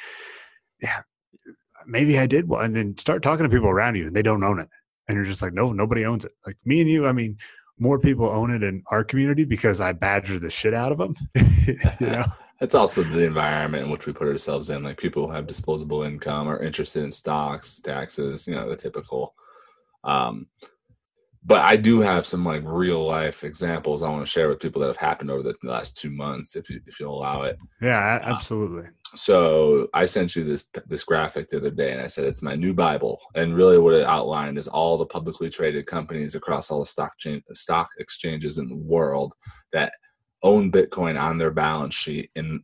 [0.82, 1.02] yeah,
[1.88, 4.60] maybe I did and then start talking to people around you and they don't own
[4.60, 4.70] it.
[5.08, 6.32] And you're just like, no, nobody owns it.
[6.46, 7.38] Like me and you, I mean,
[7.78, 11.16] more people own it in our community because I badger the shit out of them.
[12.00, 12.26] you know?
[12.62, 14.82] It's also the environment in which we put ourselves in.
[14.82, 19.36] Like people who have disposable income are interested in stocks, taxes, you know, the typical.
[20.06, 20.48] Um,
[21.44, 24.82] but I do have some like real life examples I want to share with people
[24.82, 27.58] that have happened over the last two months, if you if you'll allow it.
[27.82, 28.86] Yeah, uh, absolutely.
[28.86, 32.42] Uh, so I sent you this this graphic the other day, and I said it's
[32.42, 33.20] my new Bible.
[33.36, 37.18] And really, what it outlined is all the publicly traded companies across all the stock
[37.18, 39.34] chain, stock exchanges in the world
[39.72, 39.94] that
[40.44, 42.62] own Bitcoin on their balance sheet and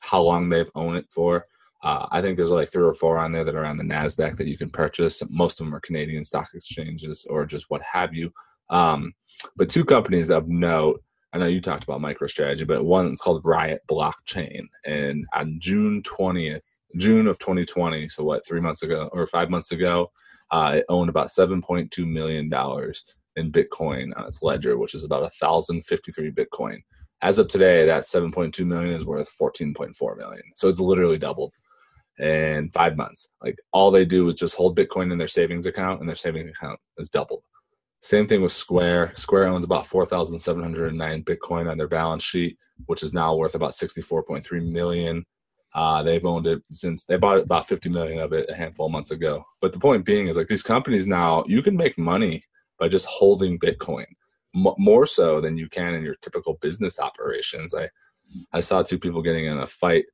[0.00, 1.46] how long they've owned it for
[1.86, 4.36] uh, I think there's like three or four on there that are on the Nasdaq
[4.38, 5.22] that you can purchase.
[5.30, 8.32] Most of them are Canadian stock exchanges or just what have you.
[8.70, 9.12] Um,
[9.56, 11.00] but two companies of note.
[11.36, 16.00] I know you talked about MicroStrategy, but one is called Riot Blockchain, and on June
[16.00, 16.64] 20th,
[16.96, 20.10] June of 2020, so what, three months ago or five months ago,
[20.50, 25.30] uh, it owned about 7.2 million dollars in Bitcoin on its ledger, which is about
[25.38, 26.78] 1,053 Bitcoin.
[27.20, 30.42] As of today, that 7.2 million is worth 14.4 million.
[30.54, 31.52] So it's literally doubled
[32.18, 33.28] in five months.
[33.42, 36.48] Like all they do is just hold Bitcoin in their savings account, and their savings
[36.48, 37.42] account is doubled.
[38.00, 39.12] Same thing with Square.
[39.16, 44.70] Square owns about 4,709 Bitcoin on their balance sheet, which is now worth about 64.3
[44.70, 45.24] million.
[45.74, 48.92] Uh, they've owned it since they bought about 50 million of it a handful of
[48.92, 49.44] months ago.
[49.60, 52.44] But the point being is like these companies now, you can make money
[52.78, 54.06] by just holding Bitcoin
[54.54, 57.74] M- more so than you can in your typical business operations.
[57.74, 57.90] I,
[58.52, 60.06] I saw two people getting in a fight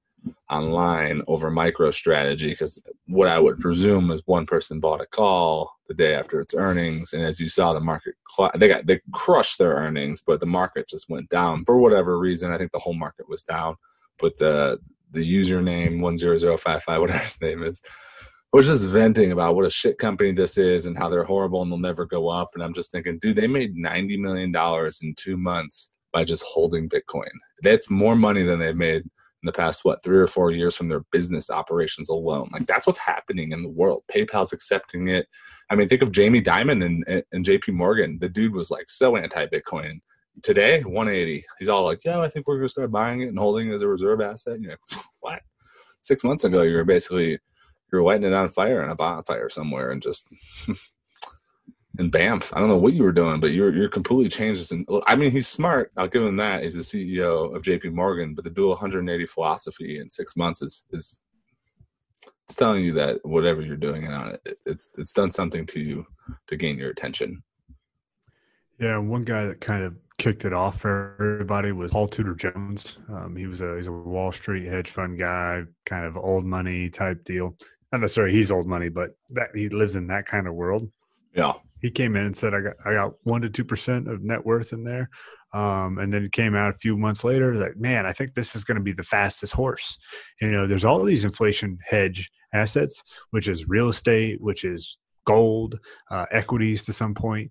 [0.50, 5.94] online over MicroStrategy because what I would presume is one person bought a call the
[5.94, 8.14] day after its earnings, and as you saw, the market
[8.54, 12.52] they got they crushed their earnings, but the market just went down for whatever reason.
[12.52, 13.76] I think the whole market was down,
[14.18, 14.78] but the
[15.10, 17.82] the username one zero zero five five whatever his name is
[18.52, 21.72] was just venting about what a shit company this is and how they're horrible and
[21.72, 22.50] they'll never go up.
[22.52, 26.44] And I'm just thinking, dude, they made ninety million dollars in two months by just
[26.44, 27.30] holding Bitcoin.
[27.62, 29.04] That's more money than they've made
[29.42, 32.48] in the past what three or four years from their business operations alone.
[32.52, 34.04] Like that's what's happening in the world.
[34.12, 35.26] Paypal's accepting it.
[35.70, 38.18] I mean think of jamie dimon and, and jp morgan.
[38.20, 40.00] The dude was like so anti-bitcoin.
[40.42, 43.38] Today 180 he's all like yeah i think we're going to start buying it and
[43.38, 44.60] holding it as a reserve asset.
[44.60, 45.40] You're like what?
[46.00, 47.38] Six months ago you were basically you
[47.92, 50.26] were lighting it on fire in a bonfire somewhere and just
[51.98, 52.52] in Banff.
[52.54, 54.72] I don't know what you were doing, but you're you're completely changed.
[54.72, 55.92] And I mean, he's smart.
[55.96, 56.62] I'll give him that.
[56.62, 57.90] He's the CEO of J.P.
[57.90, 61.22] Morgan, but the dual 180 philosophy in six months is is
[62.44, 66.06] it's telling you that whatever you're doing on it, it's it's done something to you
[66.46, 67.42] to gain your attention.
[68.78, 72.98] Yeah, one guy that kind of kicked it off for everybody was Paul Tudor Jones.
[73.08, 76.88] Um, he was a he's a Wall Street hedge fund guy, kind of old money
[76.88, 77.56] type deal.
[77.92, 80.90] Not necessarily he's old money, but that he lives in that kind of world.
[81.34, 81.52] Yeah
[81.82, 84.46] he came in and said I got I got one to two percent of net
[84.46, 85.10] worth in there.
[85.54, 88.56] Um, and then it came out a few months later like, man, I think this
[88.56, 89.98] is going to be the fastest horse.
[90.40, 94.96] And, you know, there's all these inflation hedge assets, which is real estate, which is
[95.26, 95.78] gold,
[96.10, 97.50] uh, equities to some point.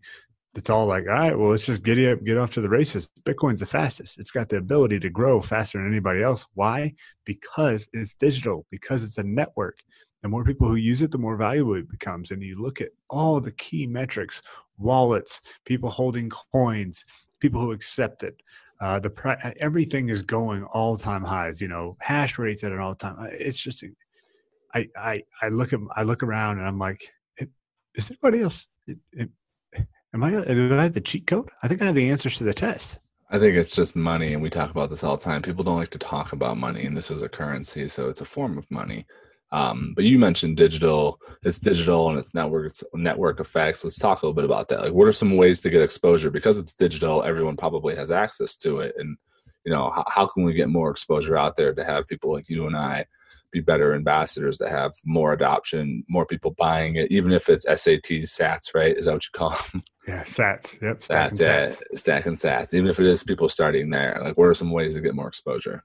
[0.56, 3.08] It's all like, all right, well, let's just get up, get off to the races.
[3.24, 4.20] Bitcoin's the fastest.
[4.20, 6.48] It's got the ability to grow faster than anybody else.
[6.56, 6.96] Why?
[7.24, 9.78] Because it's digital, because it's a network
[10.22, 12.32] the more people who use it, the more valuable it becomes.
[12.32, 14.42] And you look at all the key metrics
[14.78, 17.06] wallets, people holding coins,
[17.40, 18.36] people who accept it.
[18.80, 21.62] Uh, the everything is going all time highs.
[21.62, 23.30] You know, hash rates at an all time.
[23.32, 23.84] It's just,
[24.74, 27.02] I I I look at I look around and I'm like,
[27.96, 28.68] is anybody else?
[30.14, 30.32] Am I?
[30.32, 31.50] Do I have the cheat code?
[31.62, 32.98] I think I have the answers to the test.
[33.30, 35.42] I think it's just money, and we talk about this all the time.
[35.42, 38.26] People don't like to talk about money, and this is a currency, so it's a
[38.26, 39.06] form of money.
[39.52, 41.20] Um, but you mentioned digital.
[41.44, 43.84] It's digital and it's network it's network effects.
[43.84, 44.82] Let's talk a little bit about that.
[44.82, 46.32] Like, what are some ways to get exposure?
[46.32, 48.96] Because it's digital, everyone probably has access to it.
[48.98, 49.18] And
[49.66, 52.50] you know, how, how can we get more exposure out there to have people like
[52.50, 53.06] you and I
[53.52, 58.24] be better ambassadors to have more adoption, more people buying it, even if it's SATs,
[58.24, 58.98] SATs, right?
[58.98, 59.84] Is that what you call them?
[60.08, 60.82] Yeah, SATs.
[60.82, 61.04] Yep.
[61.04, 61.80] Stacking SATs.
[61.80, 62.74] Yeah, stacking SATs.
[62.74, 65.28] Even if it is people starting there, like what are some ways to get more
[65.28, 65.84] exposure?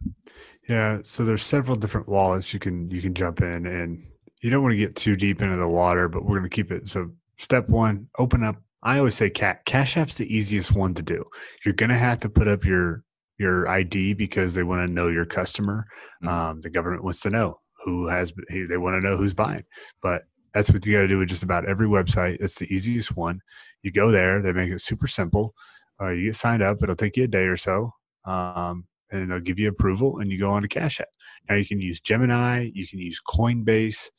[0.68, 4.05] Yeah, so there's several different wallets you can you can jump in, and
[4.42, 6.72] you don't want to get too deep into the water, but we're going to keep
[6.72, 6.88] it.
[6.88, 8.57] So step one, open up.
[8.83, 11.24] I always say cat Cash App's the easiest one to do.
[11.64, 13.05] You're going to have to put up your
[13.38, 15.87] your ID because they want to know your customer.
[16.24, 16.29] Mm-hmm.
[16.29, 18.33] Um, the government wants to know who has.
[18.50, 19.64] They want to know who's buying,
[20.02, 22.38] but that's what you got to do with just about every website.
[22.40, 23.40] It's the easiest one.
[23.83, 24.40] You go there.
[24.42, 25.55] They make it super simple.
[26.00, 26.83] Uh, you get signed up.
[26.83, 27.92] It'll take you a day or so.
[28.24, 31.08] Um, and they'll give you approval and you go on to Cash App.
[31.48, 34.10] Now you can use Gemini, you can use Coinbase,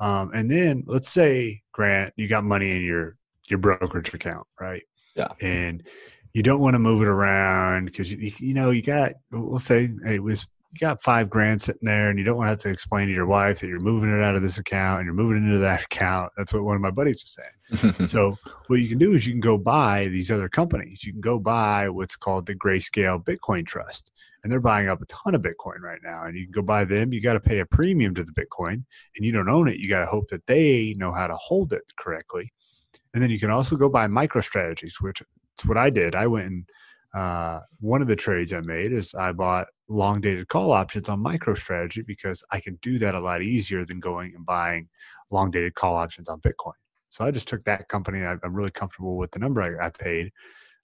[0.00, 3.16] um, and then let's say Grant, you got money in your
[3.48, 4.82] your brokerage account, right?
[5.14, 5.28] Yeah.
[5.40, 5.82] And
[6.32, 9.90] you don't want to move it around because you, you know you got we'll say
[10.04, 12.60] hey, it was you got five grand sitting there and you don't want to have
[12.60, 15.14] to explain to your wife that you're moving it out of this account and you're
[15.14, 16.32] moving it into that account.
[16.36, 18.06] That's what one of my buddies was saying.
[18.08, 21.04] so what you can do is you can go buy these other companies.
[21.04, 24.10] You can go buy what's called the Grayscale Bitcoin Trust.
[24.44, 26.24] And they're buying up a ton of Bitcoin right now.
[26.24, 27.12] And you can go buy them.
[27.12, 28.84] You got to pay a premium to the Bitcoin
[29.16, 29.78] and you don't own it.
[29.78, 32.52] You got to hope that they know how to hold it correctly.
[33.14, 36.14] And then you can also go buy MicroStrategies, which is what I did.
[36.14, 36.64] I went and
[37.14, 41.22] uh, one of the trades I made is I bought long dated call options on
[41.22, 44.88] MicroStrategy because I can do that a lot easier than going and buying
[45.30, 46.72] long dated call options on Bitcoin.
[47.10, 48.24] So I just took that company.
[48.24, 50.32] I'm really comfortable with the number I, I paid.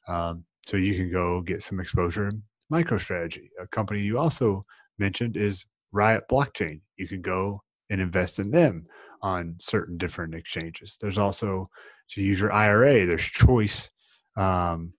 [0.07, 2.31] Um, so you can go get some exposure
[2.71, 3.49] MicroStrategy.
[3.61, 4.63] A company you also
[4.99, 6.81] mentioned is Riot Blockchain.
[6.97, 8.87] You can go and invest in them
[9.23, 10.97] on certain different exchanges.
[11.01, 11.67] There's also
[12.11, 13.07] to use your IRA.
[13.07, 13.91] There's choice
[14.37, 14.93] um,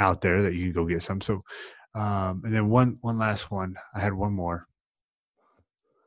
[0.00, 1.20] out there that you can go get some.
[1.20, 1.42] So
[1.94, 3.76] um, and then one one last one.
[3.94, 4.66] I had one more.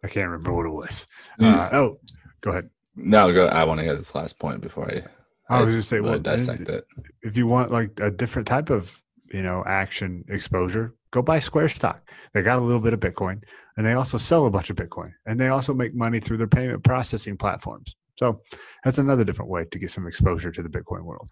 [0.03, 1.07] I can't remember what it was.
[1.39, 1.99] Uh, oh,
[2.41, 2.69] go ahead.
[2.95, 3.47] No, go.
[3.47, 5.03] I want to get this last point before I.
[5.47, 6.87] I, was just say, well, dissect it.
[7.21, 8.99] If you want like a different type of
[9.35, 12.09] you know action exposure, go buy Square stock.
[12.33, 13.43] They got a little bit of Bitcoin,
[13.75, 16.47] and they also sell a bunch of Bitcoin, and they also make money through their
[16.47, 17.95] payment processing platforms.
[18.17, 18.41] So
[18.85, 21.29] that's another different way to get some exposure to the Bitcoin world.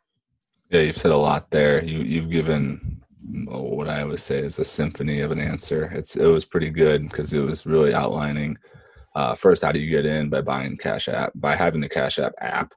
[0.70, 1.82] Yeah, you've said a lot there.
[1.82, 3.02] You you've given
[3.48, 5.86] what I would say is a symphony of an answer.
[5.96, 8.58] It's it was pretty good because it was really outlining
[9.16, 12.20] uh, first how do you get in by buying Cash App by having the Cash
[12.20, 12.74] App app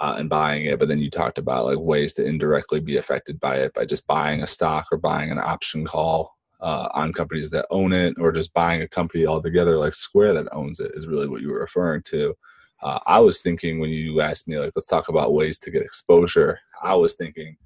[0.00, 3.38] uh, and buying it, but then you talked about like ways to indirectly be affected
[3.38, 7.50] by it by just buying a stock or buying an option call uh, on companies
[7.50, 11.06] that own it, or just buying a company altogether like Square that owns it is
[11.06, 12.34] really what you were referring to.
[12.82, 15.82] Uh, I was thinking when you asked me like let's talk about ways to get
[15.82, 16.58] exposure.
[16.82, 17.56] I was thinking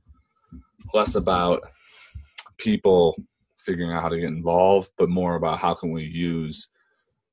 [0.93, 1.63] less about
[2.59, 3.17] people
[3.57, 6.69] figuring out how to get involved, but more about how can we use,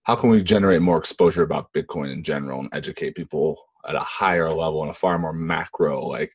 [0.03, 3.99] how can we generate more exposure about Bitcoin in general and educate people at a
[3.99, 6.33] higher level and a far more macro, like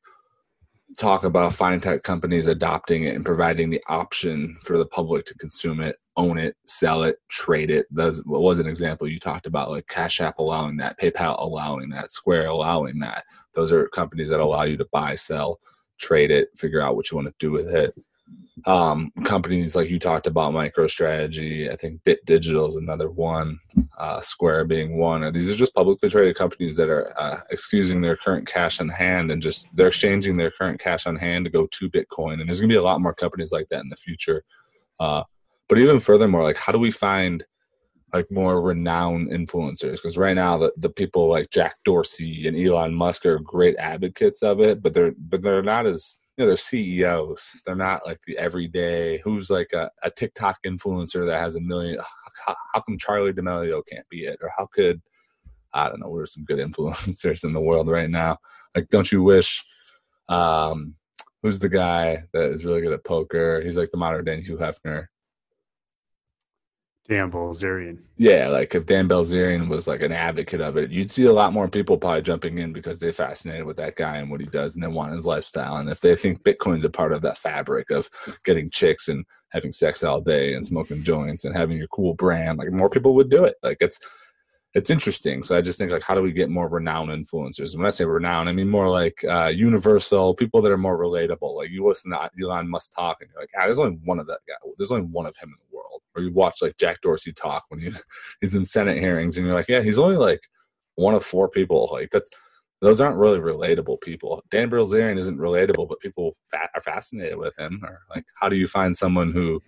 [0.98, 5.80] talk about fintech companies adopting it and providing the option for the public to consume
[5.80, 7.86] it, own it, sell it, trade it.
[7.90, 11.90] Those what was an example you talked about, like Cash App allowing that, PayPal allowing
[11.90, 13.24] that, Square allowing that.
[13.54, 15.60] Those are companies that allow you to buy, sell,
[15.98, 17.94] trade it, figure out what you want to do with it
[18.66, 21.70] um, companies like you talked about MicroStrategy.
[21.70, 23.58] I think Bit Digital is another one.
[23.98, 25.32] Uh, Square being one.
[25.32, 29.30] These are just publicly traded companies that are uh, excusing their current cash on hand
[29.30, 32.40] and just they're exchanging their current cash on hand to go to Bitcoin.
[32.40, 34.44] And there's going to be a lot more companies like that in the future.
[34.98, 35.24] Uh,
[35.68, 37.44] but even furthermore, like how do we find
[38.12, 39.92] like more renowned influencers?
[39.92, 44.42] Because right now the, the people like Jack Dorsey and Elon Musk are great advocates
[44.42, 47.62] of it, but they're but they're not as know they're CEOs.
[47.64, 51.98] They're not like the everyday who's like a, a TikTok influencer that has a million.
[52.46, 55.00] How, how, come Charli D'Amelio can't be it, or how could
[55.72, 56.14] I don't know?
[56.14, 58.38] There's some good influencers in the world right now.
[58.74, 59.64] Like, don't you wish?
[60.28, 60.94] Um,
[61.42, 63.60] who's the guy that is really good at poker?
[63.64, 65.06] He's like the modern day Hugh Hefner.
[67.10, 67.98] Dan Bilzerian.
[68.18, 71.52] Yeah, like if Dan Bilzerian was like an advocate of it, you'd see a lot
[71.52, 74.76] more people probably jumping in because they're fascinated with that guy and what he does
[74.76, 75.78] and they want his lifestyle.
[75.78, 78.08] And if they think Bitcoin's a part of that fabric of
[78.44, 82.58] getting chicks and having sex all day and smoking joints and having your cool brand,
[82.58, 83.56] like more people would do it.
[83.60, 83.98] Like it's
[84.72, 85.42] it's interesting.
[85.42, 87.72] So I just think like, how do we get more renowned influencers?
[87.72, 90.98] And when I say renowned, I mean more like uh, universal people that are more
[90.98, 91.56] relatable.
[91.56, 94.26] Like you listen to Elon Musk talk, and you're like, ah, there's only one of
[94.28, 94.54] that guy.
[94.76, 96.02] There's only one of him in the world.
[96.14, 97.90] Or you watch like Jack Dorsey talk when he,
[98.40, 100.42] he's in Senate hearings, and you're like, yeah, he's only like
[100.94, 101.88] one of four people.
[101.92, 102.30] Like that's
[102.80, 104.42] those aren't really relatable people.
[104.50, 107.82] Dan Bilzerian isn't relatable, but people are fascinated with him.
[107.84, 109.62] Or like, how do you find someone who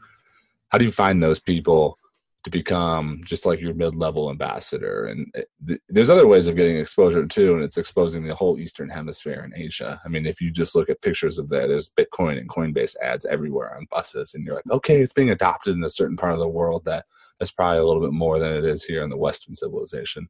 [0.68, 1.98] how do you find those people
[2.44, 5.06] to become just like your mid-level ambassador.
[5.06, 8.58] And it, th- there's other ways of getting exposure too and it's exposing the whole
[8.58, 10.00] eastern hemisphere and asia.
[10.04, 13.24] I mean if you just look at pictures of there there's bitcoin and coinbase ads
[13.24, 16.40] everywhere on buses and you're like okay it's being adopted in a certain part of
[16.40, 17.04] the world that
[17.40, 20.28] is probably a little bit more than it is here in the western civilization.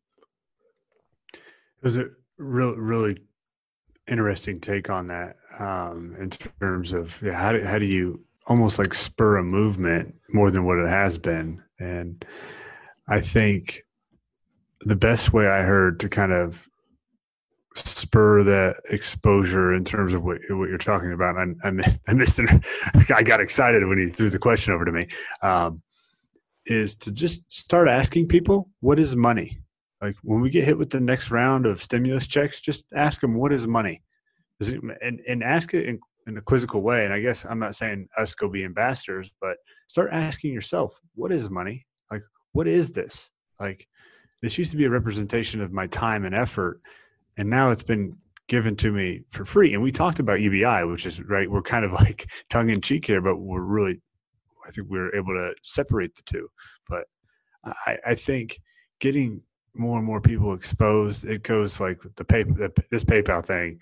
[1.35, 1.41] It
[1.83, 2.07] was a
[2.39, 3.17] real really
[4.09, 8.79] interesting take on that um, in terms of yeah, how, do, how do you almost
[8.79, 12.25] like spur a movement more than what it has been and
[13.09, 13.83] I think
[14.83, 16.69] the best way I heard to kind of
[17.75, 21.37] spur that exposure in terms of what, what you're talking about.
[21.37, 22.51] I, I, I missed it.
[23.11, 25.09] I got excited when he threw the question over to me.
[25.43, 25.83] Um,
[26.67, 29.59] is to just start asking people, what is money?
[30.01, 33.35] Like when we get hit with the next round of stimulus checks, just ask them,
[33.35, 34.03] what is money?
[34.61, 37.05] It, and, and ask it in, in a quizzical way.
[37.05, 39.57] And I guess I'm not saying us go be ambassadors, but
[39.89, 41.87] start asking yourself, what is money?
[42.11, 43.31] Like, what is this?
[43.61, 43.87] Like,
[44.41, 46.81] this used to be a representation of my time and effort,
[47.39, 48.17] and now it's been
[48.49, 49.73] given to me for free.
[49.73, 51.51] And we talked about UBI, which is right.
[51.51, 54.01] We're kind of like tongue in cheek here, but we're really,
[54.67, 56.49] I think we're able to separate the two.
[56.89, 57.05] But
[57.87, 58.61] I, I think
[59.01, 59.41] getting
[59.75, 62.45] more and more people exposed, it goes like the pay
[62.91, 63.79] this PayPal thing.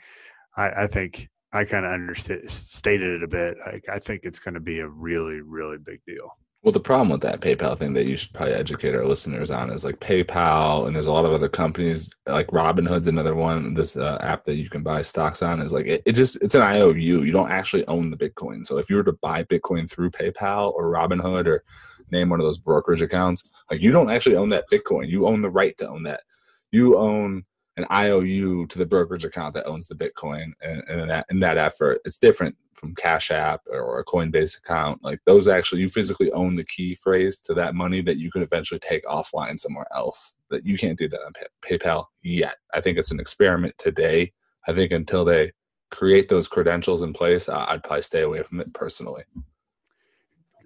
[0.56, 3.56] I, I think I kind of understated it a bit.
[3.64, 6.36] I, I think it's going to be a really, really big deal.
[6.62, 9.70] Well, the problem with that PayPal thing that you should probably educate our listeners on
[9.70, 13.72] is like PayPal, and there's a lot of other companies like Robinhood's another one.
[13.72, 16.54] This uh, app that you can buy stocks on is like it, it, just it's
[16.54, 17.22] an IOU.
[17.22, 18.66] You don't actually own the Bitcoin.
[18.66, 21.64] So if you were to buy Bitcoin through PayPal or Robinhood or
[22.10, 25.08] name one of those brokerage accounts, like you don't actually own that Bitcoin.
[25.08, 26.24] You own the right to own that.
[26.72, 27.46] You own
[27.80, 31.40] an IOU to the brokerage account that owns the Bitcoin, and, and in, that, in
[31.40, 35.04] that effort, it's different from Cash App or a Coinbase account.
[35.04, 38.42] Like those, actually, you physically own the key phrase to that money that you could
[38.42, 40.34] eventually take offline somewhere else.
[40.50, 42.56] That you can't do that on Pay- PayPal yet.
[42.72, 44.32] I think it's an experiment today.
[44.66, 45.52] I think until they
[45.90, 49.24] create those credentials in place, I'd probably stay away from it personally.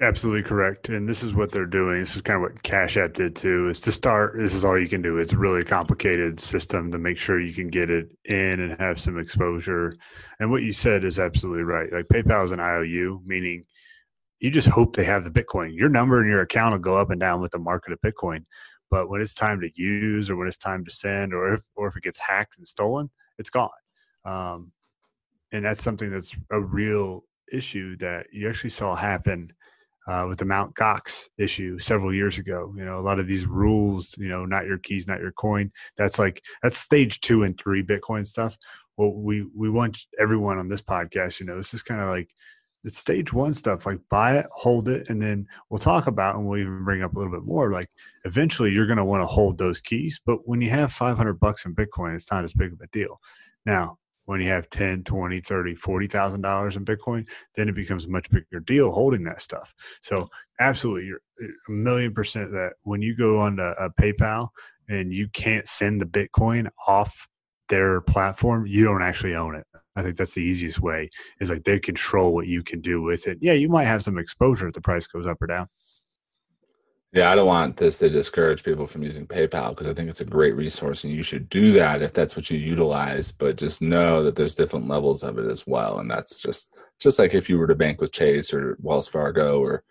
[0.00, 0.88] Absolutely correct.
[0.88, 2.00] And this is what they're doing.
[2.00, 4.78] This is kind of what Cash App did too, is to start, this is all
[4.78, 5.18] you can do.
[5.18, 9.00] It's a really complicated system to make sure you can get it in and have
[9.00, 9.96] some exposure.
[10.40, 11.92] And what you said is absolutely right.
[11.92, 13.64] Like PayPal is an IOU, meaning
[14.40, 15.76] you just hope they have the Bitcoin.
[15.76, 18.44] Your number and your account will go up and down with the market of Bitcoin.
[18.90, 21.86] But when it's time to use or when it's time to send or if, or
[21.86, 23.70] if it gets hacked and stolen, it's gone.
[24.24, 24.72] Um,
[25.52, 27.22] and that's something that's a real
[27.52, 29.52] issue that you actually saw happen–
[30.06, 32.72] uh, with the Mount Gox issue several years ago.
[32.76, 35.70] You know, a lot of these rules, you know, not your keys, not your coin.
[35.96, 38.56] That's like that's stage two and three Bitcoin stuff.
[38.96, 41.40] Well, we we want everyone on this podcast.
[41.40, 42.28] You know, this is kind of like
[42.84, 43.86] it's stage one stuff.
[43.86, 47.14] Like buy it, hold it, and then we'll talk about and we'll even bring up
[47.14, 47.72] a little bit more.
[47.72, 47.88] Like
[48.24, 50.20] eventually, you're going to want to hold those keys.
[50.24, 53.20] But when you have 500 bucks in Bitcoin, it's not as big of a deal.
[53.64, 58.10] Now, when you have 10 20 30 40000 dollars in bitcoin then it becomes a
[58.10, 59.74] much bigger deal holding that stuff.
[60.02, 60.28] So
[60.60, 61.20] absolutely you're
[61.68, 64.48] a million percent that when you go on a, a uh, paypal
[64.88, 67.28] and you can't send the bitcoin off
[67.68, 69.66] their platform you don't actually own it.
[69.96, 71.08] I think that's the easiest way
[71.40, 73.38] is like they control what you can do with it.
[73.40, 75.68] Yeah you might have some exposure if the price goes up or down
[77.14, 80.20] yeah, I don't want this to discourage people from using PayPal because I think it's
[80.20, 83.30] a great resource and you should do that if that's what you utilize.
[83.30, 86.00] But just know that there's different levels of it as well.
[86.00, 89.60] And that's just just like if you were to bank with Chase or Wells Fargo
[89.60, 89.84] or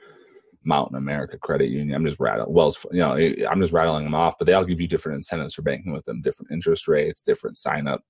[0.66, 1.96] Mountain America Credit Union.
[1.96, 3.14] I'm just rattling Wells, you know,
[3.50, 6.06] I'm just rattling them off, but they all give you different incentives for banking with
[6.06, 8.02] them, different interest rates, different sign up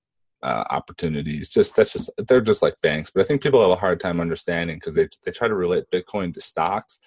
[0.42, 1.48] uh, opportunities.
[1.48, 3.10] Just that's just they're just like banks.
[3.10, 5.90] But I think people have a hard time understanding because they they try to relate
[5.92, 6.98] Bitcoin to stocks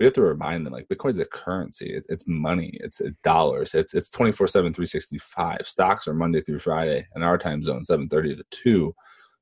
[0.00, 1.92] we have to remind them like Bitcoin's a currency.
[1.94, 2.70] It's, it's money.
[2.80, 3.74] It's it's dollars.
[3.74, 5.68] It's it's 24 7 365.
[5.68, 8.94] Stocks are Monday through Friday in our time zone 7:30 to 2.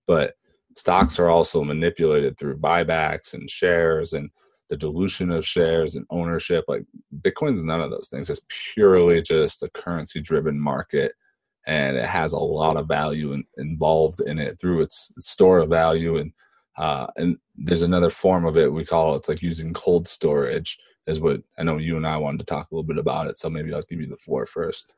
[0.09, 0.35] But
[0.75, 4.31] stocks are also manipulated through buybacks and shares and
[4.69, 6.65] the dilution of shares and ownership.
[6.67, 6.83] Like
[7.21, 8.29] Bitcoin's none of those things.
[8.29, 8.43] It's
[8.75, 11.13] purely just a currency driven market
[11.69, 15.61] and it has a lot of value in, involved in it through its, its store
[15.61, 16.33] of value and
[16.79, 21.21] uh, and there's another form of it we call it's like using cold storage is
[21.21, 23.39] what I know you and I wanted to talk a little bit about it.
[23.39, 24.95] So maybe I'll give you the floor first.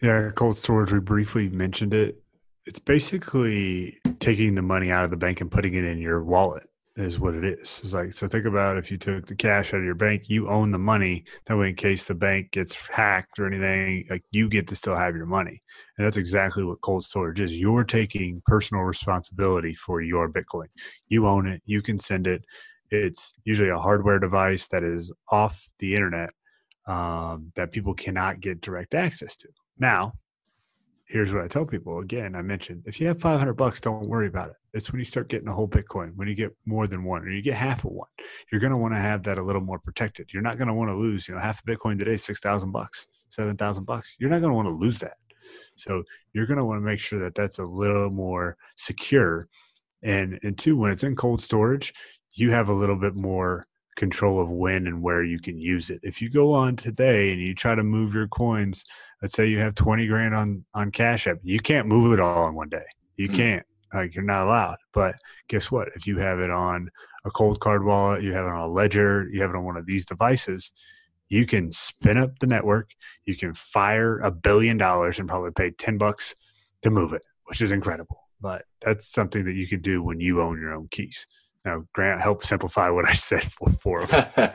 [0.00, 0.92] Yeah, cold storage.
[0.92, 2.22] We briefly mentioned it.
[2.64, 6.66] It's basically taking the money out of the bank and putting it in your wallet
[6.98, 7.80] is what it is.
[7.82, 8.26] It's like so.
[8.26, 11.24] Think about if you took the cash out of your bank, you own the money.
[11.46, 14.96] That way, in case the bank gets hacked or anything, like you get to still
[14.96, 15.60] have your money.
[15.96, 17.56] And that's exactly what cold storage is.
[17.56, 20.66] You're taking personal responsibility for your Bitcoin.
[21.06, 21.62] You own it.
[21.66, 22.44] You can send it.
[22.90, 26.30] it's usually a hardware device that is off the internet
[26.86, 29.48] um, that people cannot get direct access to.
[29.78, 30.14] Now,
[31.08, 32.34] here's what I tell people again.
[32.34, 34.56] I mentioned if you have 500 bucks, don't worry about it.
[34.74, 37.30] It's when you start getting a whole Bitcoin, when you get more than one, or
[37.30, 38.08] you get half of one,
[38.52, 40.28] you're going to want to have that a little more protected.
[40.32, 43.06] You're not going to want to lose, you know, half a Bitcoin today, 6,000 bucks,
[43.30, 44.16] 7,000 bucks.
[44.18, 45.16] You're not going to want to lose that.
[45.76, 46.02] So
[46.34, 49.48] you're going to want to make sure that that's a little more secure.
[50.02, 51.94] And, and two, when it's in cold storage,
[52.32, 53.64] you have a little bit more
[53.96, 56.00] control of when and where you can use it.
[56.02, 58.84] If you go on today and you try to move your coins,
[59.22, 62.48] let's say you have 20 grand on on Cash App, you can't move it all
[62.48, 62.84] in one day.
[63.16, 63.36] You mm.
[63.36, 63.66] can't.
[63.92, 64.76] Like you're not allowed.
[64.92, 65.16] But
[65.48, 65.88] guess what?
[65.94, 66.90] If you have it on
[67.24, 69.86] a Coldcard wallet, you have it on a ledger, you have it on one of
[69.86, 70.72] these devices,
[71.28, 72.90] you can spin up the network,
[73.24, 76.34] you can fire a billion dollars and probably pay 10 bucks
[76.82, 78.24] to move it, which is incredible.
[78.40, 81.26] But that's something that you could do when you own your own keys.
[81.64, 84.00] Now, Grant, help simplify what I said for, for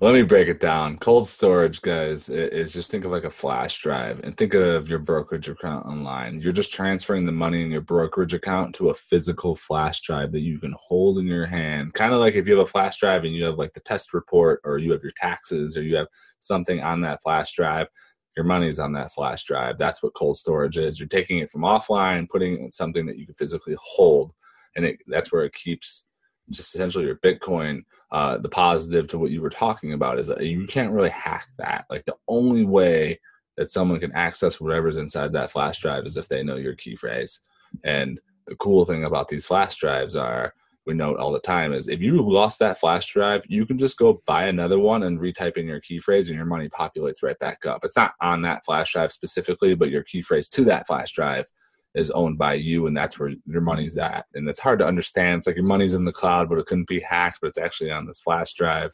[0.00, 0.98] Let me break it down.
[0.98, 4.98] Cold storage, guys, is just think of like a flash drive and think of your
[4.98, 6.40] brokerage account online.
[6.40, 10.40] You're just transferring the money in your brokerage account to a physical flash drive that
[10.40, 11.94] you can hold in your hand.
[11.94, 14.12] Kind of like if you have a flash drive and you have like the test
[14.12, 16.08] report or you have your taxes or you have
[16.40, 17.86] something on that flash drive,
[18.36, 19.78] your money's on that flash drive.
[19.78, 20.98] That's what cold storage is.
[21.00, 24.32] You're taking it from offline, putting it in something that you can physically hold,
[24.74, 26.05] and it, that's where it keeps
[26.50, 27.84] just essentially your Bitcoin.
[28.12, 31.48] Uh, the positive to what you were talking about is that you can't really hack
[31.58, 31.86] that.
[31.90, 33.20] Like the only way
[33.56, 36.94] that someone can access whatever's inside that flash drive is if they know your key
[36.94, 37.40] phrase.
[37.82, 40.54] And the cool thing about these flash drives are
[40.86, 43.98] we note all the time is if you lost that flash drive, you can just
[43.98, 47.38] go buy another one and retype in your key phrase and your money populates right
[47.40, 47.84] back up.
[47.84, 51.50] It's not on that flash drive specifically, but your key phrase to that flash drive
[51.96, 54.26] is owned by you and that's where your money's at.
[54.34, 55.38] And it's hard to understand.
[55.38, 57.90] It's like your money's in the cloud but it couldn't be hacked but it's actually
[57.90, 58.92] on this flash drive.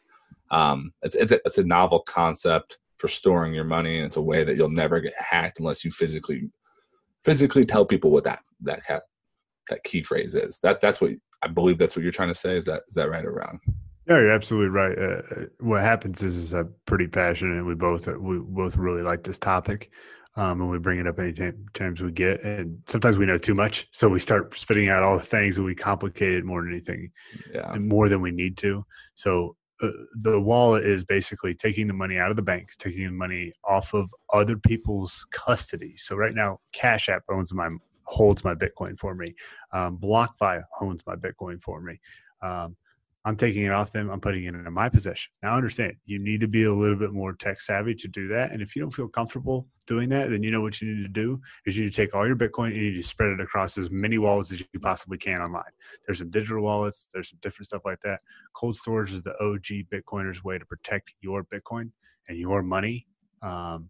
[0.49, 3.97] Um, it's, it's, a, it's a novel concept for storing your money.
[3.97, 6.49] And it's a way that you'll never get hacked unless you physically
[7.23, 8.81] physically tell people what that that
[9.69, 10.59] that key phrase is.
[10.59, 12.57] That that's what i believe that's what you're trying to say.
[12.57, 13.59] Is that is that right or wrong?
[14.07, 14.97] Yeah, you're absolutely right.
[14.97, 19.01] Uh, uh what happens is, is I'm pretty passionate, and we both we both really
[19.01, 19.91] like this topic
[20.35, 21.33] um, and we bring it up any
[21.73, 22.43] times we get.
[22.43, 25.65] And sometimes we know too much, so we start spitting out all the things, and
[25.65, 27.11] we complicate it more than anything,
[27.53, 27.71] yeah.
[27.73, 28.83] and more than we need to.
[29.15, 33.11] So uh, the wallet is basically taking the money out of the bank, taking the
[33.11, 35.95] money off of other people's custody.
[35.97, 37.69] So right now, Cash App owns my
[38.05, 39.33] holds my Bitcoin for me.
[39.71, 41.99] Um, BlockFi owns my Bitcoin for me.
[42.41, 42.75] Um,
[43.25, 44.09] I'm taking it off them.
[44.09, 45.31] I'm putting it in my possession.
[45.41, 48.51] Now, understand you need to be a little bit more tech savvy to do that.
[48.51, 51.07] And if you don't feel comfortable doing that, then you know what you need to
[51.07, 53.39] do is you need to take all your Bitcoin and you need to spread it
[53.39, 55.63] across as many wallets as you possibly can online.
[56.05, 57.07] There's some digital wallets.
[57.13, 58.19] There's some different stuff like that.
[58.55, 61.91] Cold storage is the OG Bitcoiner's way to protect your Bitcoin
[62.27, 63.07] and your money
[63.41, 63.89] um,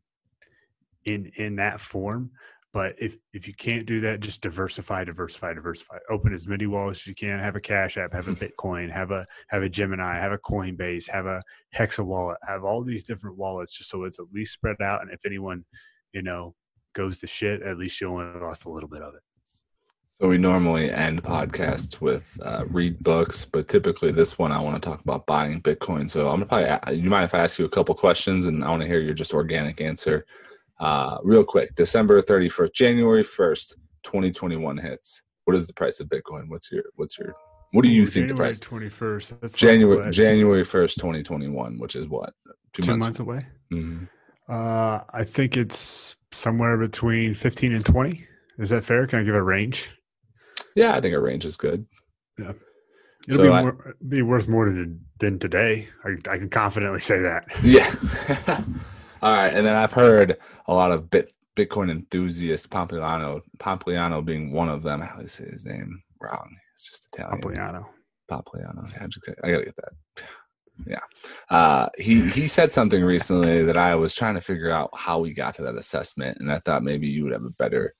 [1.05, 2.29] in in that form.
[2.73, 5.97] But if if you can't do that, just diversify, diversify, diversify.
[6.09, 7.37] Open as many wallets as you can.
[7.37, 11.07] Have a Cash App, have a Bitcoin, have a have a Gemini, have a Coinbase,
[11.07, 11.39] have a
[11.75, 15.01] Hexa wallet, have all these different wallets, just so it's at least spread out.
[15.03, 15.63] And if anyone,
[16.13, 16.55] you know,
[16.93, 19.21] goes to shit, at least you only lost a little bit of it.
[20.19, 24.81] So we normally end podcasts with uh, read books, but typically this one I want
[24.81, 26.09] to talk about buying Bitcoin.
[26.09, 28.69] So I'm gonna probably you mind if I ask you a couple questions, and I
[28.69, 30.25] want to hear your just organic answer.
[30.79, 35.21] Uh, real quick, December 31st, January 1st, 2021 hits.
[35.45, 36.49] What is the price of Bitcoin?
[36.49, 37.35] What's your, what's your,
[37.71, 38.91] what do you think January the price?
[38.91, 39.39] 21st.
[39.39, 42.33] That's January, like January 1st, 2021, which is what?
[42.73, 43.39] Two, Two months, months, away?
[43.71, 44.05] Mm-hmm.
[44.49, 48.27] Uh, I think it's somewhere between 15 and 20.
[48.59, 49.07] Is that fair?
[49.07, 49.89] Can I give a range?
[50.75, 51.85] Yeah, I think a range is good.
[52.37, 52.53] Yeah.
[53.27, 55.87] It'll so be, more, I, be worth more than, than today.
[56.03, 57.45] I, I can confidently say that.
[57.63, 58.61] Yeah.
[59.23, 60.35] All right, and then I've heard
[60.67, 64.99] a lot of Bit, Bitcoin enthusiasts, Pompliano, Pompliano being one of them.
[64.99, 66.57] How do you say his name wrong?
[66.73, 67.41] It's just Italian.
[67.41, 67.85] Pompliano.
[68.29, 68.85] Pompliano.
[69.45, 70.25] I gotta get that.
[70.85, 70.99] Yeah,
[71.49, 75.33] uh, he he said something recently that I was trying to figure out how we
[75.33, 77.93] got to that assessment, and I thought maybe you would have a better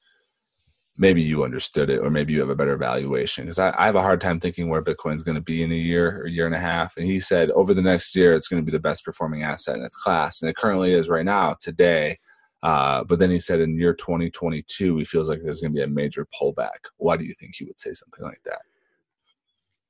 [0.97, 3.45] maybe you understood it or maybe you have a better valuation.
[3.45, 5.75] Because I, I, have a hard time thinking where bitcoin's going to be in a
[5.75, 6.97] year or year and a half.
[6.97, 9.75] And he said over the next year it's going to be the best performing asset
[9.75, 10.41] in its class.
[10.41, 12.19] And it currently is right now today.
[12.61, 15.83] Uh, but then he said in year 2022 he feels like there's going to be
[15.83, 16.89] a major pullback.
[16.97, 18.61] Why do you think he would say something like that?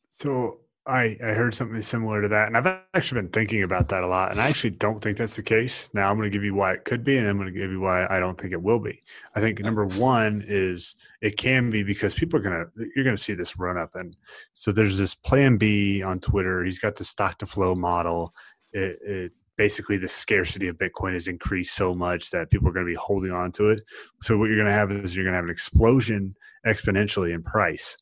[0.10, 4.04] So I, I heard something similar to that, and I've actually been thinking about that
[4.04, 4.32] a lot.
[4.32, 5.90] And I actually don't think that's the case.
[5.94, 7.72] Now I'm going to give you why it could be, and I'm going to give
[7.72, 9.00] you why I don't think it will be.
[9.34, 13.16] I think number one is it can be because people are going to you're going
[13.16, 14.18] to see this run up, and
[14.54, 16.66] so there's this Plan B on Twitter.
[16.66, 18.34] He's got the stock to flow model.
[18.74, 22.86] It, it basically the scarcity of Bitcoin has increased so much that people are going
[22.86, 23.84] to be holding on to it.
[24.22, 27.42] So what you're going to have is you're going to have an explosion exponentially in
[27.42, 27.98] price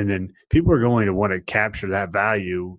[0.00, 2.78] and then people are going to want to capture that value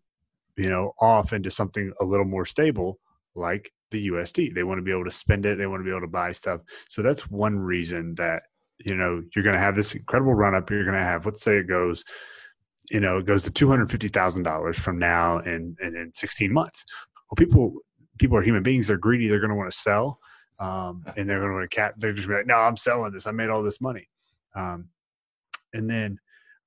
[0.57, 2.99] you know off into something a little more stable
[3.35, 5.91] like the USD they want to be able to spend it they want to be
[5.91, 6.61] able to buy stuff.
[6.89, 8.43] So that's one reason that
[8.83, 11.43] you know you're going to have this incredible run up you're going to have let's
[11.43, 12.03] say it goes
[12.89, 16.83] you know it goes to $250,000 from now and and in 16 months.
[17.29, 17.75] Well people
[18.17, 20.19] people are human beings they're greedy they're going to want to sell
[20.59, 23.11] um, and they're going to want to cap they're just be like no i'm selling
[23.11, 24.07] this i made all this money.
[24.55, 24.89] Um,
[25.73, 26.19] and then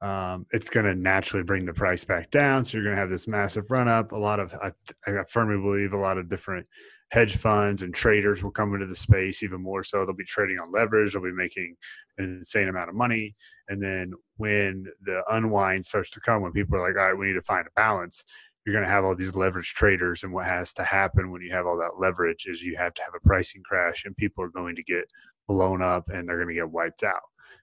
[0.04, 2.62] um, it's going to naturally bring the price back down.
[2.62, 4.12] So you're going to have this massive run up.
[4.12, 4.70] A lot of, I,
[5.06, 6.68] I firmly believe, a lot of different
[7.10, 10.04] hedge funds and traders will come into the space even more so.
[10.04, 11.14] They'll be trading on leverage.
[11.14, 11.74] They'll be making
[12.18, 13.34] an insane amount of money.
[13.68, 17.28] And then when the unwind starts to come, when people are like, all right, we
[17.28, 18.24] need to find a balance,
[18.66, 20.22] you're going to have all these leverage traders.
[20.22, 23.02] And what has to happen when you have all that leverage is you have to
[23.02, 25.10] have a pricing crash and people are going to get
[25.48, 27.22] blown up and they're going to get wiped out.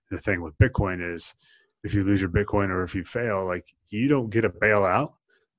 [0.10, 1.36] The thing with Bitcoin is,
[1.84, 5.14] if you lose your Bitcoin or if you fail, like you don't get a bailout.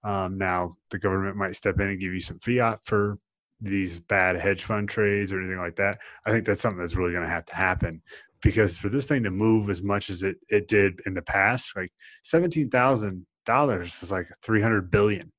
[0.04, 3.18] Um, now the government might step in and give you some fiat for
[3.60, 5.98] these bad hedge fund trades or anything like that.
[6.26, 8.02] I think that's something that's really going to have to happen
[8.42, 11.76] because for this thing to move as much as it, it did in the past,
[11.76, 11.92] like
[12.22, 15.32] seventeen thousand dollars was like three hundred billion.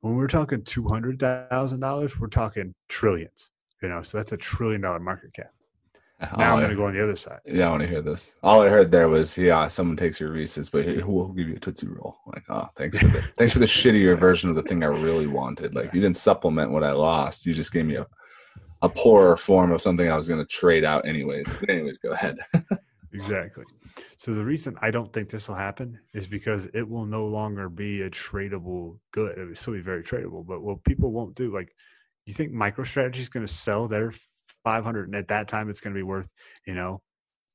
[0.00, 3.50] When we're talking two hundred thousand dollars, we're talking trillions.
[3.82, 5.52] You know, so that's a trillion dollar market cap.
[6.20, 7.40] Now I'm going to go on the other side.
[7.44, 8.34] Yeah, I want to hear this.
[8.42, 11.58] All I heard there was, yeah, someone takes your Reese's, but we'll give you a
[11.58, 12.16] Tootsie Roll.
[12.26, 15.26] Like, oh, thanks for the thanks for the shittier version of the thing I really
[15.26, 15.74] wanted.
[15.74, 17.44] Like, you didn't supplement what I lost.
[17.44, 18.06] You just gave me a
[18.82, 21.52] a poorer form of something I was going to trade out anyways.
[21.52, 22.38] But anyways, go ahead.
[23.12, 23.64] exactly.
[24.18, 27.68] So the reason I don't think this will happen is because it will no longer
[27.68, 29.38] be a tradable good.
[29.38, 31.74] It will still be very tradable, but what people won't do, like,
[32.26, 34.12] you think MicroStrategy is going to sell their
[34.66, 36.26] 500 and at that time it's going to be worth
[36.66, 37.00] you know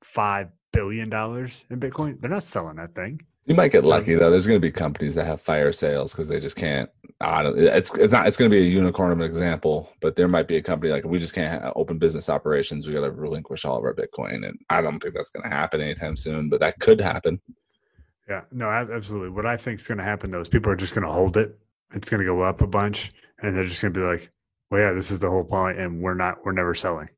[0.02, 2.22] five billion dollars in bitcoin.
[2.22, 3.20] They're not selling that thing.
[3.46, 4.30] You might get so, lucky though.
[4.30, 6.90] There's going to be companies that have fire sales because they just can't
[7.20, 10.16] I don't, it's it's not it's going to be a unicorn of an example but
[10.16, 12.88] there might be a company like we just can't open business operations.
[12.88, 15.54] We got to relinquish all of our bitcoin and i don't think that's going to
[15.54, 17.42] happen anytime soon but that could happen.
[18.30, 18.44] Yeah.
[18.54, 19.32] No absolutely.
[19.32, 21.36] What i think is going to happen though is people are just going to hold
[21.36, 21.60] it.
[21.94, 24.32] It's going to go up a bunch and they're just going to be like
[24.72, 27.10] well, yeah, this is the whole point, and we're not, we're never selling.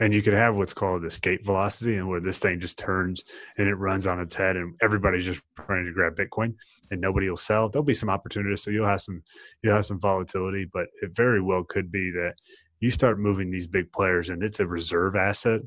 [0.00, 3.22] And you could have what's called escape velocity, and where this thing just turns
[3.56, 6.54] and it runs on its head, and everybody's just trying to grab Bitcoin,
[6.90, 7.68] and nobody will sell.
[7.68, 9.22] There'll be some opportunities, so you'll have some,
[9.62, 12.34] you'll have some volatility, but it very well could be that
[12.80, 15.62] you start moving these big players, and it's a reserve asset.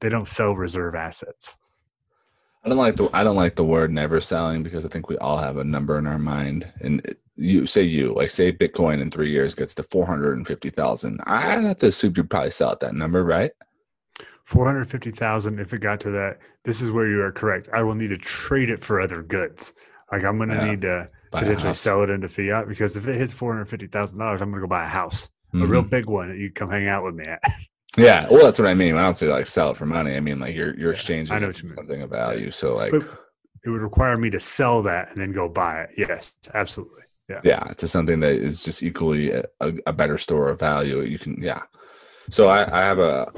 [0.00, 1.54] They don't sell reserve assets.
[2.64, 5.16] I don't like the I don't like the word never selling because I think we
[5.16, 9.10] all have a number in our mind, and you say you like say Bitcoin in
[9.10, 11.20] three years gets to four hundred and fifty thousand.
[11.24, 13.52] I have to assume you'd probably sell at that number, right?
[14.44, 15.58] Four hundred fifty thousand.
[15.58, 17.68] If it got to that, this is where you are correct.
[17.72, 19.72] I will need to trade it for other goods.
[20.12, 20.70] Like I'm going to yeah.
[20.70, 23.86] need to buy potentially sell it into fiat because if it hits four hundred fifty
[23.86, 25.62] thousand dollars, I'm going to go buy a house, mm-hmm.
[25.62, 27.40] a real big one that you come hang out with me at.
[27.96, 28.96] yeah, well, that's what I mean.
[28.96, 30.14] I don't say like sell it for money.
[30.14, 32.50] I mean like you're you're exchanging what you something of value.
[32.50, 32.92] So like.
[32.92, 33.06] But
[33.62, 35.90] it would require me to sell that and then go buy it.
[35.96, 37.02] Yes, absolutely.
[37.30, 37.40] Yeah.
[37.44, 37.64] Yeah.
[37.76, 41.02] To something that is just equally a, a better store of value.
[41.02, 41.62] You can, yeah.
[42.30, 43.30] So I, I, have a,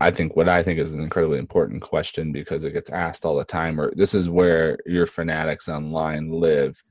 [0.00, 3.36] I think what I think is an incredibly important question because it gets asked all
[3.36, 3.80] the time.
[3.80, 6.82] Or this is where your fanatics online live,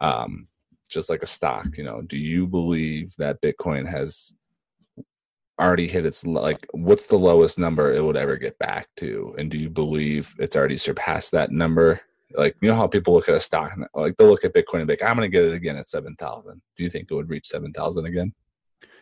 [0.00, 0.46] um,
[0.90, 1.66] just like a stock.
[1.76, 4.34] You know, do you believe that Bitcoin has
[5.60, 6.66] already hit its like?
[6.72, 9.34] What's the lowest number it would ever get back to?
[9.38, 12.00] And do you believe it's already surpassed that number?
[12.32, 14.78] Like you know how people look at a stock, and like they'll look at Bitcoin
[14.78, 16.60] and be like, "I'm going to get it again at seven thousand.
[16.76, 18.32] Do you think it would reach seven thousand again?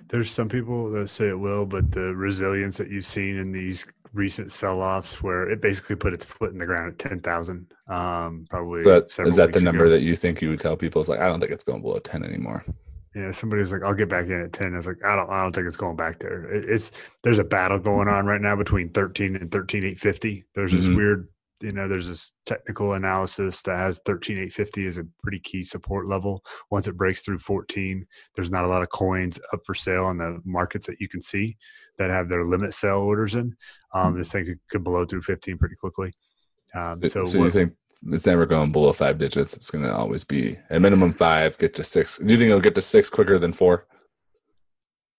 [0.09, 3.87] There's some people that say it will, but the resilience that you've seen in these
[4.13, 8.47] recent sell-offs, where it basically put its foot in the ground at ten thousand, um,
[8.51, 8.83] probably.
[8.83, 9.93] But is that the number ago.
[9.93, 11.01] that you think you would tell people?
[11.01, 12.65] It's like I don't think it's going below ten anymore.
[13.15, 14.73] Yeah, somebody was like, "I'll get back in at 10.
[14.73, 16.93] I was like, "I don't, I don't think it's going back there." It, it's
[17.23, 20.45] there's a battle going on right now between thirteen and thirteen eight fifty.
[20.55, 20.97] There's this mm-hmm.
[20.97, 21.29] weird
[21.63, 26.43] you know there's this technical analysis that has 13850 as a pretty key support level
[26.71, 30.19] once it breaks through 14 there's not a lot of coins up for sale on
[30.19, 31.57] the markets that you can see
[31.99, 33.55] that have their limit sale orders in
[33.95, 34.19] um, hmm.
[34.19, 36.13] this thing could, could blow through 15 pretty quickly
[36.75, 37.75] um, so, so you think
[38.09, 39.55] it's never going below five digits.
[39.55, 42.19] It's going to always be a minimum five, get to six.
[42.19, 43.87] Do you think it'll get to six quicker than four?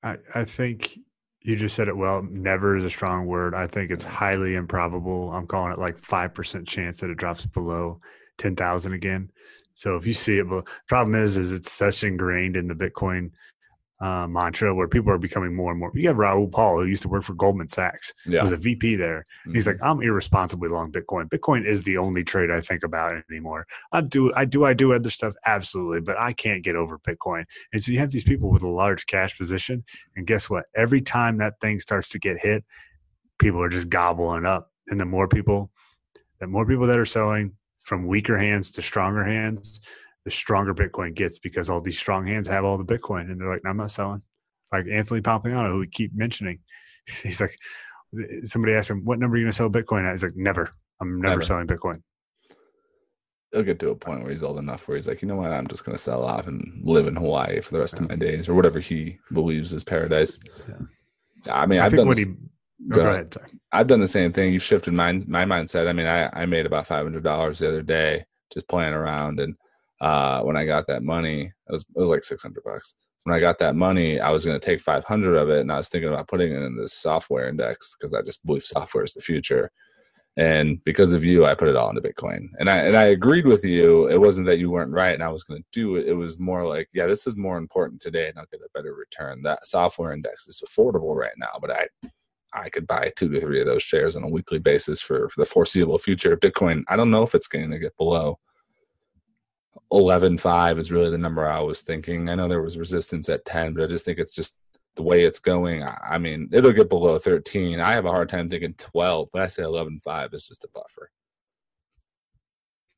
[0.02, 1.00] I, I think
[1.44, 2.24] you just said it well.
[2.24, 3.54] Never is a strong word.
[3.54, 5.32] I think it's highly improbable.
[5.32, 8.00] I'm calling it like 5% chance that it drops below
[8.38, 9.30] 10,000 again.
[9.76, 13.32] So if you see it, but problem is, is it's such ingrained in the Bitcoin
[14.04, 15.89] uh, mantra where people are becoming more and more.
[15.93, 18.43] You have Raoul Pal, who used to work for Goldman Sachs, yeah.
[18.43, 19.24] was a VP there.
[19.47, 19.54] Mm-hmm.
[19.54, 21.30] He's like, I'm irresponsibly long Bitcoin.
[21.30, 23.66] Bitcoin is the only trade I think about anymore.
[23.93, 27.45] I do, I do, I do other stuff, absolutely, but I can't get over Bitcoin.
[27.72, 29.86] And so you have these people with a large cash position,
[30.18, 30.66] and guess what?
[30.76, 32.66] Every time that thing starts to get hit,
[33.39, 35.72] people are just gobbling up, and the more people,
[36.41, 39.80] the more people that are selling from weaker hands to stronger hands
[40.26, 43.50] the stronger Bitcoin gets because all these strong hands have all the Bitcoin, and they're
[43.50, 44.22] like, no, "I'm not selling."
[44.72, 46.60] Like Anthony Pompliano, who we keep mentioning,
[47.06, 47.58] he's like,
[48.44, 50.70] somebody asked him, "What number are you going to sell Bitcoin at?" He's like, "Never.
[51.02, 51.42] I'm never, never.
[51.42, 52.02] selling Bitcoin."
[53.52, 55.52] He'll get to a point where he's old enough where he's like, you know what,
[55.52, 58.04] I'm just going to sell off and live in Hawaii for the rest yeah.
[58.04, 60.40] of my days, or whatever he believes is paradise.
[60.68, 61.54] Yeah.
[61.54, 62.10] I mean, I have done.
[62.10, 62.26] This, he,
[62.88, 63.34] go, go ahead.
[63.34, 63.50] Sorry.
[63.72, 64.54] I've done the same thing.
[64.54, 65.88] You've shifted my my mindset.
[65.88, 69.40] I mean, I I made about five hundred dollars the other day just playing around
[69.40, 69.56] and
[70.04, 72.95] uh, when I got that money, it was, it was like 600 bucks.
[73.24, 75.78] When I got that money, I was going to take 500 of it and I
[75.78, 79.14] was thinking about putting it in this software index because I just believe software is
[79.14, 79.72] the future.
[80.36, 82.49] And because of you, I put it all into Bitcoin.
[82.60, 84.08] And I, and I agreed with you.
[84.10, 86.06] It wasn't that you weren't right and I was going to do it.
[86.06, 88.93] It was more like, yeah, this is more important today and I'll get a better
[88.93, 89.41] return.
[89.43, 91.88] That software index is affordable right now, but I,
[92.51, 95.39] I could buy two to three of those shares on a weekly basis for, for
[95.39, 96.36] the foreseeable future.
[96.36, 98.39] Bitcoin, I don't know if it's going to get below
[99.94, 102.28] 11.5 is really the number I was thinking.
[102.28, 104.56] I know there was resistance at 10, but I just think it's just
[104.96, 105.84] the way it's going.
[105.84, 107.80] I mean, it'll get below 13.
[107.80, 111.12] I have a hard time thinking 12, but I say 11.5 is just a buffer.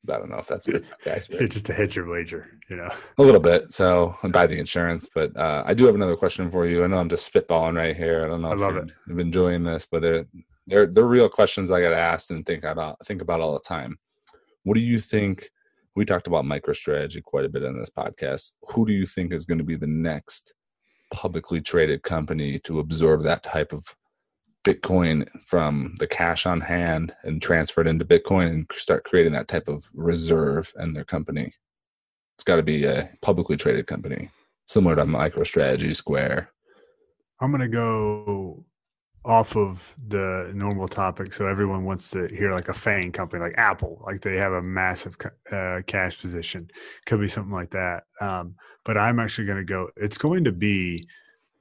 [0.08, 0.68] I don't know if that's
[1.06, 1.50] accurate.
[1.50, 2.88] just to hedge your wager, you know,
[3.18, 3.72] a little bit.
[3.72, 6.84] So I buy the insurance, but uh, I do have another question for you.
[6.84, 8.24] I know I'm just spitballing right here.
[8.24, 8.50] I don't know.
[8.50, 8.92] I love it.
[9.06, 10.26] You've been enjoying this, but they're
[10.66, 13.98] they're they're real questions I got asked and think about think about all the time.
[14.62, 15.50] What do you think
[15.96, 18.52] we talked about MicroStrategy quite a bit in this podcast.
[18.68, 20.52] Who do you think is going to be the next
[21.10, 23.96] publicly traded company to absorb that type of
[24.62, 29.48] Bitcoin from the cash on hand and transfer it into Bitcoin and start creating that
[29.48, 31.54] type of reserve in their company?
[32.34, 34.28] It's got to be a publicly traded company,
[34.66, 36.50] similar to MicroStrategy, Square.
[37.40, 38.66] I'm going to go
[39.26, 41.34] off of the normal topic.
[41.34, 44.62] So everyone wants to hear like a FANG company, like Apple, like they have a
[44.62, 45.16] massive
[45.50, 46.70] uh, cash position.
[47.06, 48.04] Could be something like that.
[48.20, 48.54] Um,
[48.84, 49.90] but I'm actually going to go.
[49.96, 51.08] It's going to be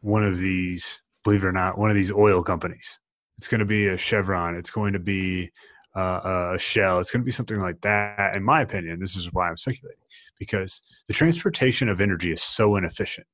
[0.01, 2.99] one of these, believe it or not, one of these oil companies.
[3.39, 4.55] It's going to be a Chevron.
[4.55, 5.51] It's going to be
[5.95, 6.99] uh, a Shell.
[6.99, 8.36] It's going to be something like that.
[8.36, 9.97] In my opinion, this is why I'm speculating
[10.38, 13.26] because the transportation of energy is so inefficient.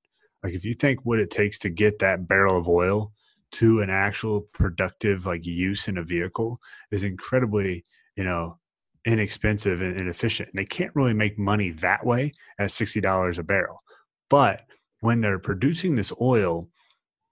[0.42, 3.12] Like if you think what it takes to get that barrel of oil
[3.52, 6.58] to an actual productive like use in a vehicle
[6.91, 7.84] is incredibly
[8.16, 8.58] you know
[9.06, 13.82] inexpensive and, efficient and they can't really make money that way at $60 a barrel.
[14.30, 14.62] But
[14.99, 16.70] when they're producing this oil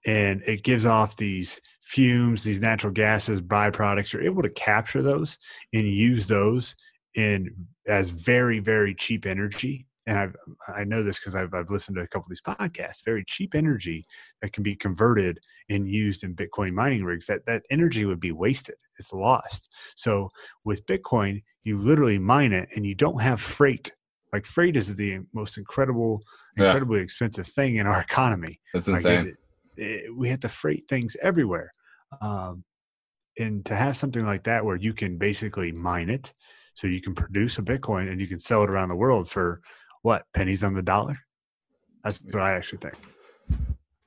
[0.04, 5.38] and it gives off these fumes these natural gases byproducts you're able to capture those
[5.72, 6.74] and use those
[7.14, 7.50] in
[7.86, 10.36] as very very cheap energy and I've,
[10.66, 13.54] I know this because I've, I've listened to a couple of these podcasts, very cheap
[13.54, 14.02] energy
[14.42, 15.38] that can be converted
[15.68, 18.74] and used in Bitcoin mining rigs, that, that energy would be wasted.
[18.98, 19.72] It's lost.
[19.96, 20.28] So
[20.64, 23.92] with Bitcoin, you literally mine it and you don't have freight.
[24.32, 26.20] Like freight is the most incredible,
[26.56, 27.04] incredibly yeah.
[27.04, 28.60] expensive thing in our economy.
[28.74, 29.26] That's insane.
[29.26, 29.34] Like
[29.76, 31.70] it, it, we have to freight things everywhere.
[32.20, 32.64] Um,
[33.38, 36.32] and to have something like that where you can basically mine it,
[36.74, 39.60] so you can produce a Bitcoin and you can sell it around the world for
[40.02, 41.18] what pennies on the dollar.
[42.04, 42.94] That's what I actually think.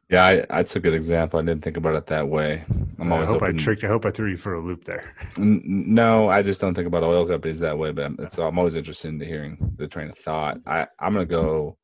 [0.10, 1.39] Yeah, I, that's a good example.
[1.39, 2.66] I didn't think about it that way.
[3.00, 3.30] I'm always.
[3.30, 3.56] I hope open.
[3.56, 3.84] I tricked.
[3.84, 5.14] I hope I threw you for a loop there.
[5.38, 7.91] No, I just don't think about oil companies that way.
[7.91, 10.60] But I'm, so I'm always interested in hearing the train of thought.
[10.68, 11.78] I I'm gonna go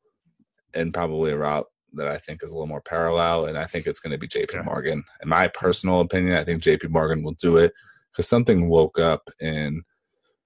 [0.74, 3.86] in probably a route that I think is a little more parallel, and I think
[3.86, 4.58] it's going to be J.P.
[4.58, 4.64] Okay.
[4.64, 5.02] Morgan.
[5.22, 6.88] In my personal opinion, I think J.P.
[6.88, 7.72] Morgan will do it
[8.12, 9.82] because something woke up and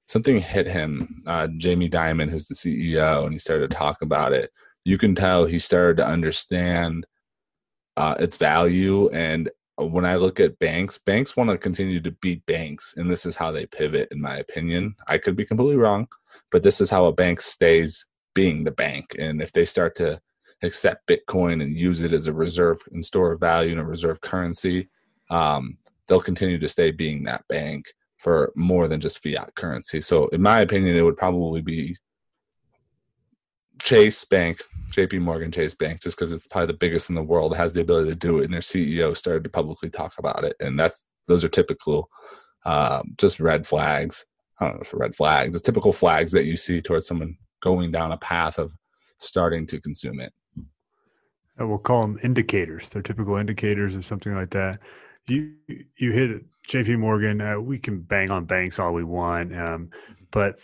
[0.06, 1.22] something hit him.
[1.26, 4.50] Uh, Jamie Dimon, who's the CEO, and he started to talk about it.
[4.84, 7.06] You can tell he started to understand
[7.96, 9.08] uh, its value.
[9.10, 13.26] And when I look at banks, banks want to continue to beat banks, and this
[13.26, 14.94] is how they pivot, in my opinion.
[15.06, 16.08] I could be completely wrong,
[16.50, 19.16] but this is how a bank stays being the bank.
[19.18, 20.20] And if they start to
[20.62, 24.20] accept Bitcoin and use it as a reserve and store of value and a reserve
[24.20, 24.88] currency,
[25.30, 27.86] um, they'll continue to stay being that bank
[28.24, 30.00] for more than just fiat currency.
[30.00, 31.94] So, in my opinion, it would probably be
[33.80, 34.62] Chase Bank,
[34.92, 37.82] JP Morgan Chase Bank, just because it's probably the biggest in the world, has the
[37.82, 40.56] ability to do it, and their CEO started to publicly talk about it.
[40.58, 42.08] And that's those are typical
[42.64, 44.24] um, just red flags.
[44.58, 47.92] I don't know if red flags, the typical flags that you see towards someone going
[47.92, 48.72] down a path of
[49.18, 50.32] starting to consume it.
[51.58, 52.88] And we'll call them indicators.
[52.88, 54.80] They're typical indicators or something like that.
[55.28, 55.56] You
[55.98, 56.96] you hit J.P.
[56.96, 57.40] Morgan.
[57.40, 59.90] Uh, we can bang on banks all we want, um,
[60.30, 60.60] but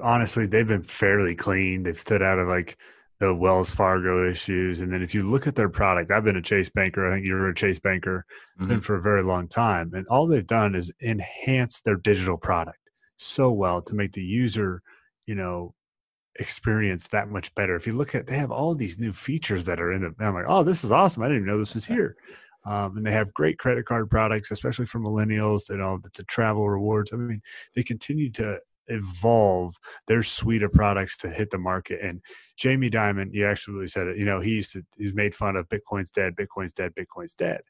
[0.00, 1.82] honestly, they've been fairly clean.
[1.82, 2.78] They've stood out of like
[3.20, 4.80] the Wells Fargo issues.
[4.80, 7.06] And then if you look at their product, I've been a Chase banker.
[7.06, 8.26] I think you're a Chase banker,
[8.58, 8.68] mm-hmm.
[8.68, 9.92] been for a very long time.
[9.94, 12.78] And all they've done is enhance their digital product
[13.16, 14.82] so well to make the user,
[15.26, 15.74] you know,
[16.40, 17.76] experience that much better.
[17.76, 20.12] If you look at, they have all these new features that are in it.
[20.18, 21.22] I'm like, oh, this is awesome.
[21.22, 22.16] I didn't even know this was here.
[22.66, 25.68] Um, and they have great credit card products, especially for millennials.
[25.68, 27.12] You know, the travel rewards.
[27.12, 27.42] I mean,
[27.74, 32.00] they continue to evolve their suite of products to hit the market.
[32.02, 32.20] And
[32.56, 34.18] Jamie Dimon, you actually said it.
[34.18, 37.60] You know, he used to he's made fun of Bitcoin's dead, Bitcoin's dead, Bitcoin's dead.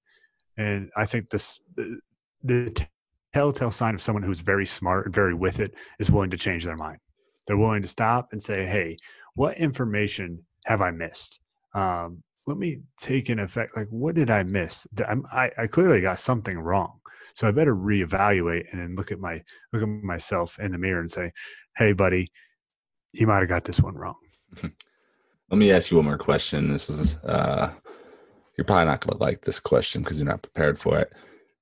[0.57, 1.99] And I think this the,
[2.42, 2.86] the
[3.32, 6.64] telltale sign of someone who's very smart and very with it is willing to change
[6.64, 6.99] their mind.
[7.47, 8.97] They're willing to stop and say, "Hey,
[9.34, 11.40] what information have I missed?
[11.74, 13.76] Um, let me take an effect.
[13.76, 14.86] Like, what did I miss?
[15.32, 17.01] I, I clearly got something wrong."
[17.34, 19.42] So I better reevaluate and then look at my
[19.72, 21.32] look at myself in the mirror and say,
[21.76, 22.30] "Hey, buddy,
[23.12, 24.16] you might have got this one wrong."
[25.51, 26.72] Let me ask you one more question.
[26.72, 27.72] This is uh,
[28.57, 31.12] you're probably not going to like this question because you're not prepared for it.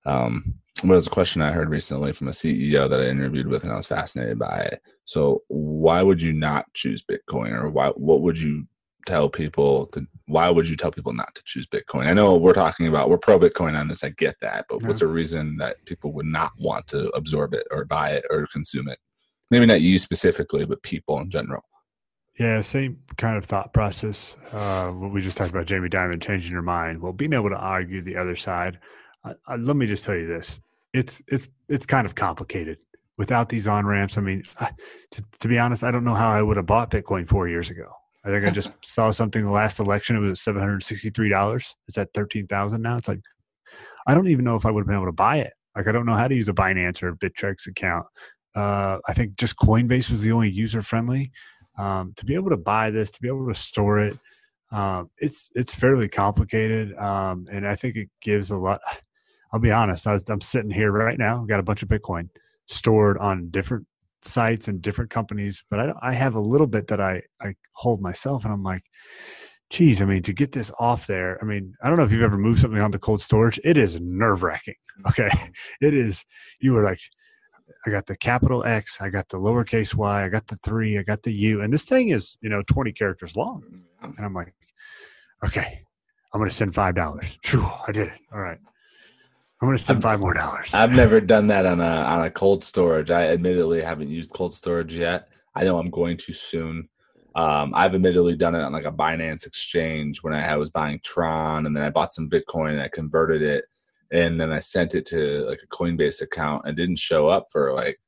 [0.04, 3.46] Um, but it was a question I heard recently from a CEO that I interviewed
[3.46, 4.82] with, and I was fascinated by it.
[5.04, 7.88] So, why would you not choose Bitcoin, or why?
[7.90, 8.66] What would you
[9.06, 12.06] tell people to why would you tell people not to choose bitcoin?
[12.06, 14.88] I know we're talking about we're pro bitcoin on this i get that but yeah.
[14.88, 18.46] what's a reason that people would not want to absorb it or buy it or
[18.46, 18.98] consume it?
[19.50, 21.62] Maybe not you specifically but people in general.
[22.38, 26.52] Yeah same kind of thought process uh, what we just talked about Jamie Dimon changing
[26.52, 28.78] your mind well being able to argue the other side.
[29.24, 30.60] Uh, uh, let me just tell you this
[30.92, 32.78] it's it's it's kind of complicated
[33.18, 34.18] without these on ramps.
[34.18, 34.42] I mean
[35.12, 37.70] to, to be honest i don't know how i would have bought bitcoin four years
[37.70, 37.92] ago
[38.24, 40.16] I think I just saw something the last election.
[40.16, 41.74] It was seven hundred sixty-three dollars.
[41.88, 42.96] It's at thirteen thousand now.
[42.96, 43.20] It's like
[44.06, 45.52] I don't even know if I would have been able to buy it.
[45.76, 48.06] Like I don't know how to use a Binance or a Bittrex account.
[48.54, 51.30] Uh, I think just Coinbase was the only user friendly.
[51.78, 54.18] Um, to be able to buy this, to be able to store it,
[54.72, 58.80] um, it's it's fairly complicated, um, and I think it gives a lot.
[59.52, 60.06] I'll be honest.
[60.06, 61.44] I am sitting here right now.
[61.44, 62.28] Got a bunch of Bitcoin
[62.68, 63.86] stored on different
[64.24, 68.00] sites and different companies, but I, I have a little bit that I, I hold
[68.00, 68.82] myself and I'm like,
[69.70, 72.22] geez, I mean, to get this off there, I mean, I don't know if you've
[72.22, 73.58] ever moved something onto cold storage.
[73.64, 74.74] It is nerve wracking.
[75.00, 75.08] Mm-hmm.
[75.08, 75.50] Okay.
[75.80, 76.24] It is,
[76.60, 77.00] you were like,
[77.86, 81.02] I got the capital X, I got the lowercase y, I got the three, I
[81.02, 83.62] got the U, and this thing is, you know, 20 characters long.
[83.62, 84.16] Mm-hmm.
[84.16, 84.54] And I'm like,
[85.44, 85.82] okay,
[86.32, 87.82] I'm going to send $5.
[87.88, 88.20] I did it.
[88.32, 88.58] All right.
[89.62, 90.74] I'm gonna spend five more dollars.
[90.74, 93.12] I've never done that on a on a cold storage.
[93.12, 95.28] I admittedly haven't used cold storage yet.
[95.54, 96.88] I know I'm going to soon.
[97.36, 101.66] Um, I've admittedly done it on like a Binance exchange when I was buying Tron,
[101.66, 103.64] and then I bought some Bitcoin and I converted it,
[104.10, 107.72] and then I sent it to like a Coinbase account and didn't show up for
[107.72, 108.00] like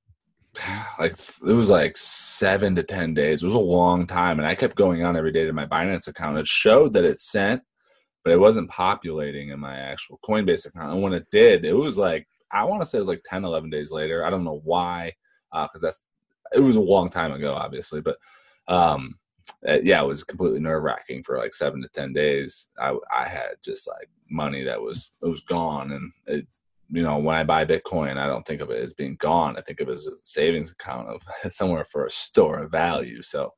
[0.99, 3.45] like it was like seven to ten days.
[3.45, 6.09] It was a long time, and I kept going on every day to my Binance
[6.09, 6.37] account.
[6.37, 7.63] It showed that it sent,
[8.25, 10.95] but it wasn't populating in my actual Coinbase account.
[10.95, 13.45] And when it did, it was like I want to say it was like 10,
[13.45, 14.25] 11 days later.
[14.25, 15.13] I don't know why,
[15.53, 16.03] because uh, that's
[16.55, 18.17] it was a long time ago, obviously, but
[18.69, 19.19] um,
[19.83, 22.69] yeah, it was completely nerve wracking for like seven to ten days.
[22.79, 26.47] I I had just like money that was it was gone, and it,
[26.91, 29.57] you know when I buy Bitcoin, I don't think of it as being gone.
[29.57, 31.23] I think of it as a savings account of
[31.53, 33.23] somewhere for a store of value.
[33.23, 33.53] So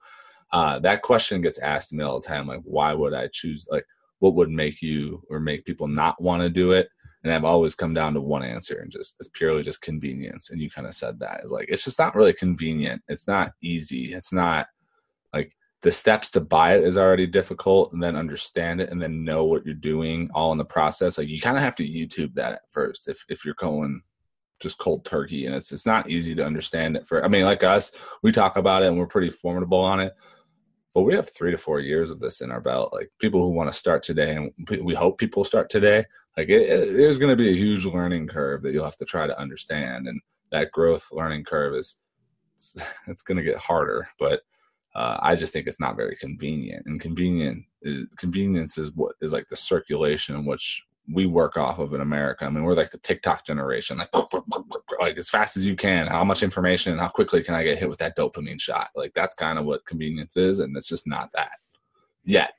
[0.52, 3.66] uh, that question gets asked to me all the time, like why would I choose
[3.70, 3.86] like
[4.18, 6.88] what would make you or make people not want to do it.
[7.24, 10.50] And i've always come down to one answer and just it's purely just convenience.
[10.50, 11.42] And you kind of said that.
[11.44, 13.02] Is like it's just not really convenient.
[13.08, 14.14] It's not easy.
[14.14, 14.68] It's not
[15.32, 15.52] like
[15.82, 19.44] the steps to buy it is already difficult and then understand it and then know
[19.44, 21.18] what you're doing all in the process.
[21.18, 24.02] Like you kind of have to youtube that at first if if you're going
[24.60, 27.62] just cold turkey and it's it's not easy to understand it for i mean like
[27.62, 27.92] us
[28.22, 30.14] we talk about it and we're pretty formidable on it
[30.96, 32.90] but we have three to four years of this in our belt.
[32.90, 34.50] Like people who want to start today, and
[34.82, 36.06] we hope people start today.
[36.38, 39.04] Like it, it, there's going to be a huge learning curve that you'll have to
[39.04, 40.18] try to understand, and
[40.52, 41.98] that growth learning curve is
[42.54, 42.74] it's,
[43.08, 44.08] it's going to get harder.
[44.18, 44.40] But
[44.94, 49.34] uh, I just think it's not very convenient, and convenient is, convenience is what is
[49.34, 52.44] like the circulation in which we work off of in America.
[52.44, 54.10] I mean, we're like the TikTok generation, like
[54.98, 56.06] like as fast as you can.
[56.06, 58.90] How much information how quickly can I get hit with that dopamine shot?
[58.94, 61.58] Like that's kind of what convenience is, and it's just not that
[62.24, 62.54] yet.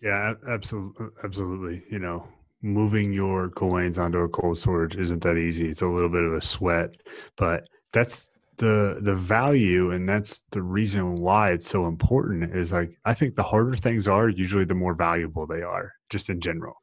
[0.00, 1.82] Yeah, absolutely, absolutely.
[1.90, 2.28] You know,
[2.62, 5.68] moving your coins onto a cold storage isn't that easy.
[5.68, 6.96] It's a little bit of a sweat,
[7.36, 12.96] but that's the the value and that's the reason why it's so important is like
[13.04, 16.74] I think the harder things are usually the more valuable they are just in general.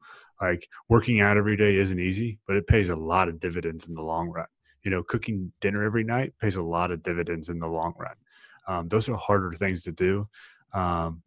[0.41, 3.93] Like working out every day isn't easy, but it pays a lot of dividends in
[3.93, 4.47] the long run.
[4.83, 8.15] You know, cooking dinner every night pays a lot of dividends in the long run.
[8.67, 10.27] Um, those are harder things to do,
[10.73, 11.21] um,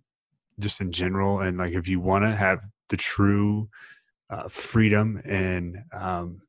[0.58, 1.40] just in general.
[1.40, 3.68] And like, if you want to have the true
[4.30, 6.40] uh, freedom and um,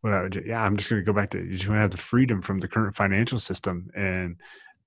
[0.00, 1.82] what I would, yeah, I'm just going to go back to you just want to
[1.82, 4.36] have the freedom from the current financial system and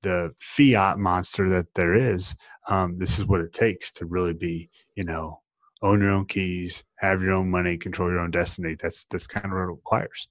[0.02, 2.36] the fiat monster that there is.
[2.68, 5.42] Um, this is what it takes to really be, you know,
[5.82, 8.76] own your own keys, have your own money, control your own destiny.
[8.80, 10.28] That's that's kind of what it requires.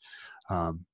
[0.50, 0.84] Um,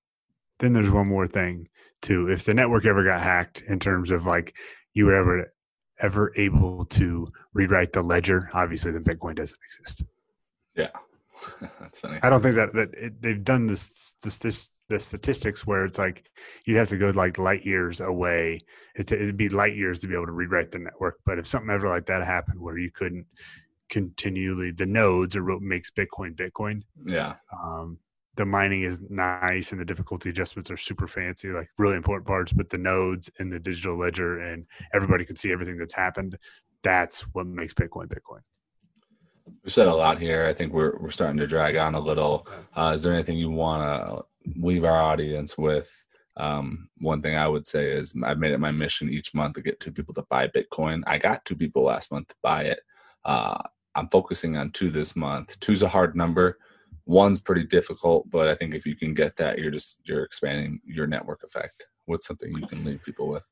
[0.59, 1.69] then there's one more thing
[2.03, 2.29] too.
[2.29, 4.55] If the network ever got hacked, in terms of like
[4.93, 5.53] you were ever
[6.01, 10.05] ever able to rewrite the ledger, obviously then Bitcoin doesn't exist.
[10.75, 10.91] Yeah,
[11.81, 12.19] that's funny.
[12.23, 15.99] I don't think that that it, they've done this, this this the statistics where it's
[15.99, 16.29] like
[16.67, 18.61] you have to go like light years away.
[18.95, 21.19] It, it'd be light years to be able to rewrite the network.
[21.25, 23.27] But if something ever like that happened where you couldn't
[23.91, 26.83] continually the nodes are what makes Bitcoin Bitcoin.
[27.07, 27.35] Yeah.
[27.57, 27.99] Um,
[28.37, 32.53] the mining is nice and the difficulty adjustments are super fancy, like really important parts.
[32.53, 36.37] But the nodes and the digital ledger and everybody can see everything that's happened.
[36.83, 38.41] That's what makes Bitcoin Bitcoin.
[39.63, 40.47] We've said a lot here.
[40.47, 42.47] I think we're we're starting to drag on a little.
[42.77, 44.25] Uh, is there anything you want to
[44.61, 46.05] leave our audience with?
[46.37, 49.63] Um, one thing I would say is I've made it my mission each month to
[49.63, 51.03] get two people to buy Bitcoin.
[51.07, 52.81] I got two people last month to buy it.
[53.25, 53.63] Uh,
[53.95, 55.59] I'm focusing on two this month.
[55.61, 56.59] Two's a hard number.
[57.07, 60.81] One's pretty difficult, but I think if you can get that, you're just you're expanding
[60.85, 61.87] your network effect.
[62.07, 63.49] What's something you can leave people with?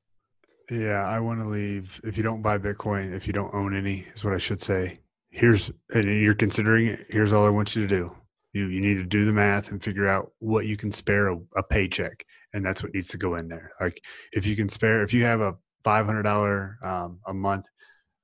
[0.71, 2.01] Yeah, I want to leave.
[2.05, 5.01] If you don't buy Bitcoin, if you don't own any, is what I should say.
[5.31, 7.07] Here's and you're considering it.
[7.11, 8.17] Here's all I want you to do.
[8.53, 11.39] You you need to do the math and figure out what you can spare a,
[11.57, 12.25] a paycheck,
[12.55, 13.73] and that's what needs to go in there.
[13.81, 17.67] Like if you can spare, if you have a five hundred dollar um, a month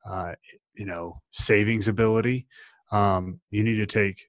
[0.07, 0.35] uh,
[0.79, 2.47] you know savings ability
[2.91, 4.25] um, you need to take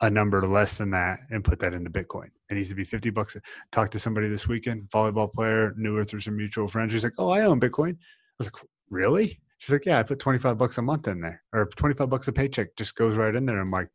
[0.00, 2.30] a number less than that and put that into bitcoin.
[2.50, 3.36] It needs to be 50 bucks.
[3.70, 6.92] Talk to somebody this weekend volleyball player knew her through some mutual friends.
[6.92, 7.92] She's like oh i own bitcoin.
[7.92, 7.96] I
[8.38, 9.40] was like really?
[9.58, 12.32] She's like yeah i put 25 bucks a month in there or 25 bucks a
[12.32, 13.60] paycheck just goes right in there.
[13.60, 13.88] I'm like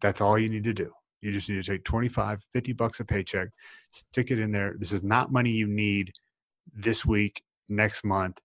[0.00, 0.90] that's all you need to do.
[1.20, 3.48] You just need to take 25 50 bucks a paycheck
[3.92, 4.74] stick it in there.
[4.78, 6.10] This is not money you need
[6.74, 8.40] this week next month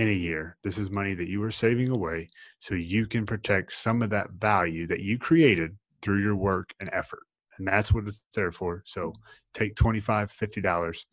[0.00, 0.56] in a year.
[0.64, 2.26] This is money that you are saving away
[2.58, 6.88] so you can protect some of that value that you created through your work and
[6.94, 7.20] effort.
[7.58, 8.82] And that's what it's there for.
[8.86, 9.12] So
[9.52, 11.04] take 25 $50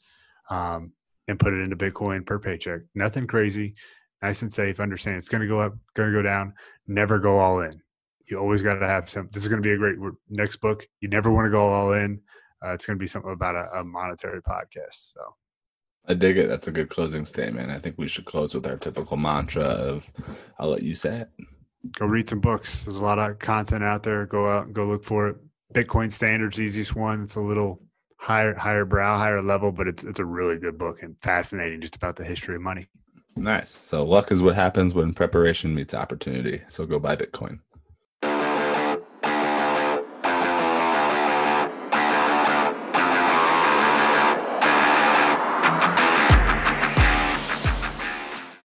[0.50, 0.94] um,
[1.28, 2.80] and put it into Bitcoin per paycheck.
[2.96, 3.76] Nothing crazy,
[4.22, 4.80] nice and safe.
[4.80, 6.54] Understand it's going to go up, going to go down.
[6.88, 7.74] Never go all in.
[8.28, 9.28] You always got to have some.
[9.34, 9.98] This is going to be a great
[10.30, 10.88] next book.
[11.02, 12.22] You never want to go all in.
[12.66, 15.12] Uh, it's going to be something about a, a monetary podcast.
[15.14, 15.36] So
[16.08, 16.48] I dig it.
[16.48, 17.72] That's a good closing statement.
[17.72, 20.12] I think we should close with our typical mantra of
[20.58, 21.30] I'll let you say it.
[21.98, 22.84] Go read some books.
[22.84, 24.26] There's a lot of content out there.
[24.26, 25.38] Go out and go look for it.
[25.74, 27.24] Bitcoin Standards, easiest one.
[27.24, 27.82] It's a little
[28.18, 31.96] higher higher brow, higher level, but it's it's a really good book and fascinating just
[31.96, 32.88] about the history of money.
[33.36, 33.78] Nice.
[33.84, 36.62] So luck is what happens when preparation meets opportunity.
[36.70, 37.60] So go buy Bitcoin.